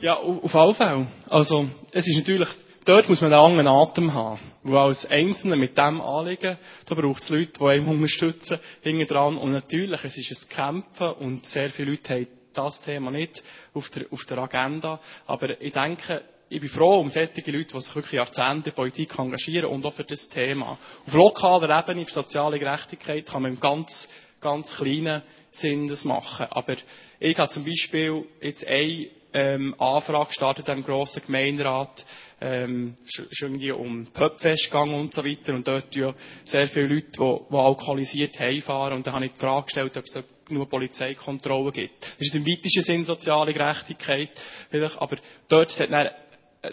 [0.00, 1.06] Ja, auf alle Fälle.
[1.30, 2.48] Also, es ist natürlich,
[2.84, 4.38] dort muss man einen langen Atem haben.
[4.62, 9.38] Weil als Einzelner mit dem Anliegen, da braucht es Leute, die einem unterstützen, hinten dran.
[9.38, 13.42] Und natürlich, es ist ein Kämpfen und sehr viele Leute haben das Thema nicht
[13.72, 15.00] auf der, auf der Agenda.
[15.26, 19.18] Aber ich denke, ich bin froh um solche Leute, die sich wirklich Jahrzehnte in Politik
[19.18, 20.78] engagieren und auch für das Thema.
[21.06, 24.08] Auf lokaler Ebene, für soziale Gerechtigkeit, kann man im ganz,
[24.42, 26.46] ganz kleinen Sinn das machen.
[26.50, 26.76] Aber
[27.18, 29.06] ich habe zum Beispiel jetzt ein
[29.36, 32.06] ähm, Anfrage gestartet im grossen Gemeinderat.
[32.40, 35.52] Ähm, ist irgendwie um Pöpfest gegangen und so weiter.
[35.52, 36.14] Und dort ja
[36.44, 38.94] sehr viele Leute, die, die alkoholisiert heimfahren.
[38.94, 42.02] Und dann habe ich die Frage gestellt, ob es genug Polizeikontrollen gibt.
[42.02, 44.30] Das ist im weitesten Sinn soziale Gerechtigkeit.
[44.70, 44.98] Vielleicht.
[45.00, 45.16] Aber
[45.48, 46.08] dort hat dann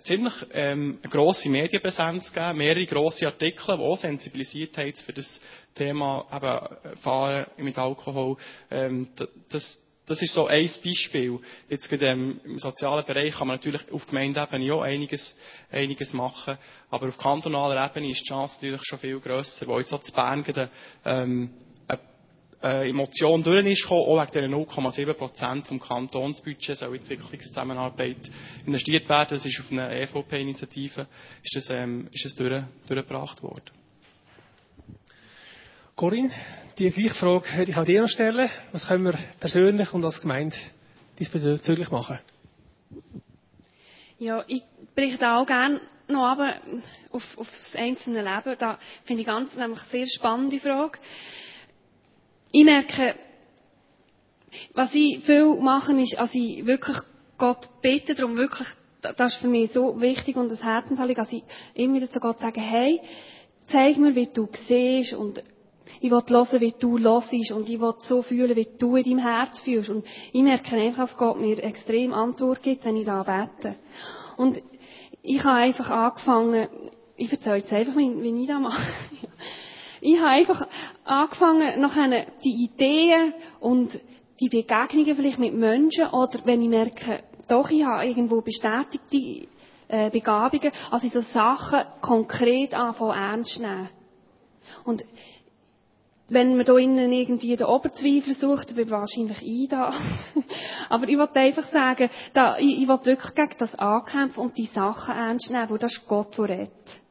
[0.03, 5.41] ziemlich ähm, eine grosse Medienpräsenz gegeben, mehrere grosse Artikel, die auch sensibilisiert haben für das
[5.75, 8.37] Thema eben Fahren mit Alkohol.
[8.71, 9.09] Ähm,
[9.49, 11.39] das, das ist so ein Beispiel.
[11.69, 15.37] Jetzt gerade im sozialen Bereich kann man natürlich auf Gemeindeebene auch einiges,
[15.71, 16.57] einiges machen.
[16.89, 20.11] Aber auf kantonaler Ebene ist die Chance natürlich schon viel grösser, wo jetzt auch zu
[20.11, 20.69] Bern gerade,
[21.05, 21.51] ähm,
[22.63, 28.31] eine Emotion durch ist gekommen, auch wegen diesen 0,7 Prozent vom Kantonsbudget soll Entwicklungszusammenarbeit
[28.65, 29.27] investiert werden.
[29.31, 31.07] Das ist auf eine EVP-Initiative,
[31.43, 33.65] ist das, ähm, ist das durch, durchgebracht worden.
[35.95, 36.31] Corinne,
[36.77, 38.49] die gleiche Frage hätte ich auch dir noch stellen.
[38.71, 40.55] Was können wir persönlich und als Gemeinde
[41.19, 42.19] diesbezüglich machen?
[44.17, 44.63] Ja, ich
[44.95, 46.55] berichte auch gerne noch aber
[47.11, 48.57] auf, auf das einzelne Leben.
[48.57, 50.99] Da finde ich ganz nämlich sehr spannende Frage.
[52.51, 53.15] Ich merke,
[54.73, 56.97] was ich viel mache, ist, also ich wirklich
[57.37, 58.67] Gott bete darum, wirklich,
[59.01, 61.43] das ist für mich so wichtig und das Herzensanliegen, dass ich
[61.73, 63.01] immer wieder zu Gott sage, hey,
[63.67, 65.43] zeig mir, wie du siehst und
[65.99, 69.19] Ich will hören, wie du hörst und ich will so fühlen, wie du in deinem
[69.19, 69.89] Herz fühlst.
[69.89, 73.75] Und ich merke einfach, dass Gott mir extrem Antwort gibt, wenn ich da bete.
[74.37, 74.61] Und
[75.21, 76.67] ich habe einfach angefangen,
[77.15, 78.81] ich erzähle jetzt einfach, wie ich das mache.
[80.05, 80.67] Ich habe einfach
[81.05, 83.97] angefangen, nachher die Ideen und
[84.41, 89.47] die Begegnungen vielleicht mit Menschen oder wenn ich merke, doch, ich habe irgendwo bestätigte
[89.87, 93.89] äh, Begabungen, also so Sachen konkret anfangen ernst nehmen.
[94.83, 95.05] Und
[96.33, 99.91] wenn man da innen irgendwie den Oberzweifel sucht, dann bin ich wahrscheinlich ich da.
[100.89, 104.65] Aber ich wollte einfach sagen, da, ich, ich will wirklich gegen das ankämpfen und die
[104.65, 107.01] Sachen ernst nehmen, wo das ist Gott, der redet.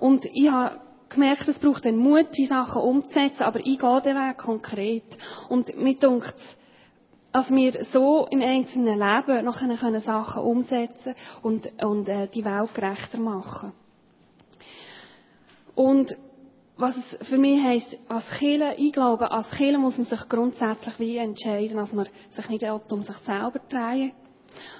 [0.00, 4.16] Und ich habe gemerkt, es braucht den Mut, die Sachen umzusetzen, aber ich gehe den
[4.16, 5.04] Weg konkret.
[5.48, 6.34] Und mir dunkt
[7.30, 12.74] dass wir so im einzelnen Leben noch können Sachen umsetzen und, und äh, die Welt
[12.74, 13.72] gerechter machen.
[15.74, 16.16] Und
[16.78, 20.98] was es für mich heisst, als Kirche, ich glaube, als Kirche muss man sich grundsätzlich
[20.98, 24.12] wie entscheiden, dass man sich nicht um sich selber drehen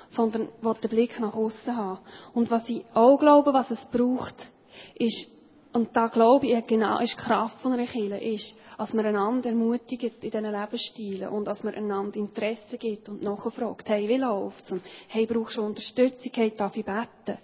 [0.08, 1.98] sondern den Blick nach außen haben.
[2.32, 4.50] Und was ich auch glaube, was es braucht,
[4.94, 5.30] ist
[5.70, 9.50] und da glaube ich, genau, ist die Kraft von einer Kirche, ist, dass man einander
[9.50, 14.72] ermutigt in diesen Lebensstilen und dass man einander Interesse gibt und nachfragt, hey, wie läuft's?
[14.72, 16.32] Und hey, brauchst du Unterstützung?
[16.34, 17.38] Hey, darf ich beten?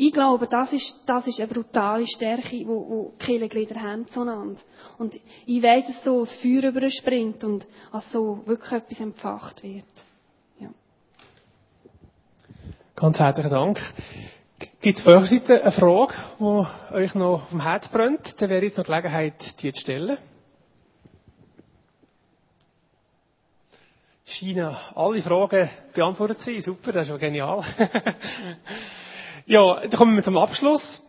[0.00, 4.60] Ich glaube, das ist, das ist eine brutale Stärke, die, die Kirchenglieder haben zueinander.
[4.96, 9.84] Und ich weiss, dass so das Feuer überspringt und dass so wirklich etwas empfacht wird.
[10.60, 10.68] Ja.
[12.94, 13.80] Ganz herzlichen Dank.
[14.80, 18.40] Gibt es von eurer Seite eine Frage, die euch noch dem Herz brennt?
[18.40, 20.16] Dann wäre jetzt noch Gelegenheit, die zu stellen.
[24.24, 26.62] Scheinen alle Fragen beantwortet zu sein.
[26.62, 27.64] Super, das ist schon genial.
[29.48, 31.02] ja, dann kommen wir zum Abschluss.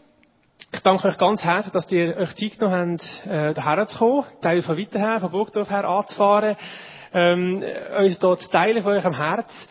[0.72, 4.26] Ich danke euch ganz herzlich, dass ihr euch Zeit genommen habt, äh, hierher zu kommen,
[4.42, 6.56] Teil von weiter her, von Burgdorf her anzufahren,
[7.14, 7.62] ähm,
[7.98, 9.68] uns dort zu teilen von eurem Herz.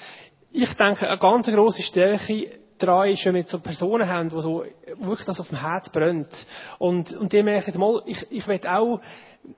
[0.53, 4.65] Ich denke, eine ganz grosse Stärke daran ist, wenn wir so Personen haben, die so
[4.99, 6.47] wirklich das auf dem Herz brennt.
[6.79, 9.01] Und, und die merken, mal, ich, ich will auch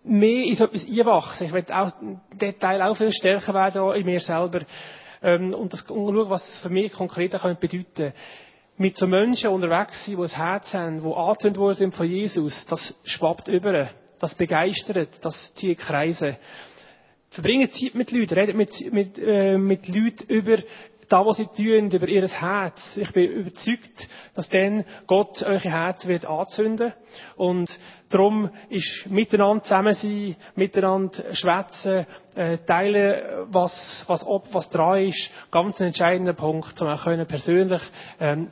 [0.05, 1.47] mehr in so etwas einwachsen.
[1.47, 1.91] Ich will auch,
[2.33, 4.61] der Teil auch viel stärker werden in mir selber.
[5.21, 8.15] Ähm, und, das, und schauen, was es für mich konkret bedeuten könnte.
[8.81, 12.65] Mit so Menschen unterwegs sein, die ein Herz haben, die angetönt worden sind von Jesus,
[12.65, 13.91] das schwappt über.
[14.19, 16.39] Das begeistert, das zieht Kreise.
[17.29, 20.57] Verbringen Zeit mit Leuten, redet mit, mit, äh, mit Leuten über
[21.11, 22.97] da, was sie tun, über ihr Herz.
[22.97, 26.95] Ich bin überzeugt, dass dann Gott euer Herz wird anzünden.
[27.37, 27.79] Und
[28.09, 35.31] darum ist miteinander zusammen sein, miteinander schwätzen, äh, teilen, was, was, ob, was dran ist,
[35.51, 37.83] ganz ein entscheidender Punkt, um auch können persönlich,
[38.21, 38.51] ähm,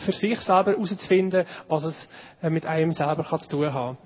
[0.00, 2.08] für sich selber herauszufinden, was es
[2.42, 3.98] äh, mit einem selber kann zu tun haben.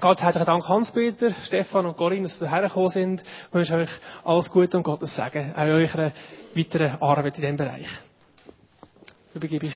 [0.00, 3.22] Ganz herzlichen Dank Hans-Peter, Stefan und Corinne, dass ihr hergekommen sind.
[3.22, 3.90] Ich wünsche euch
[4.24, 6.12] alles Gute und Gottes Segen, auch in eurer
[6.54, 7.88] weiteren Arbeit in diesem Bereich.
[9.34, 9.68] Übergebe ich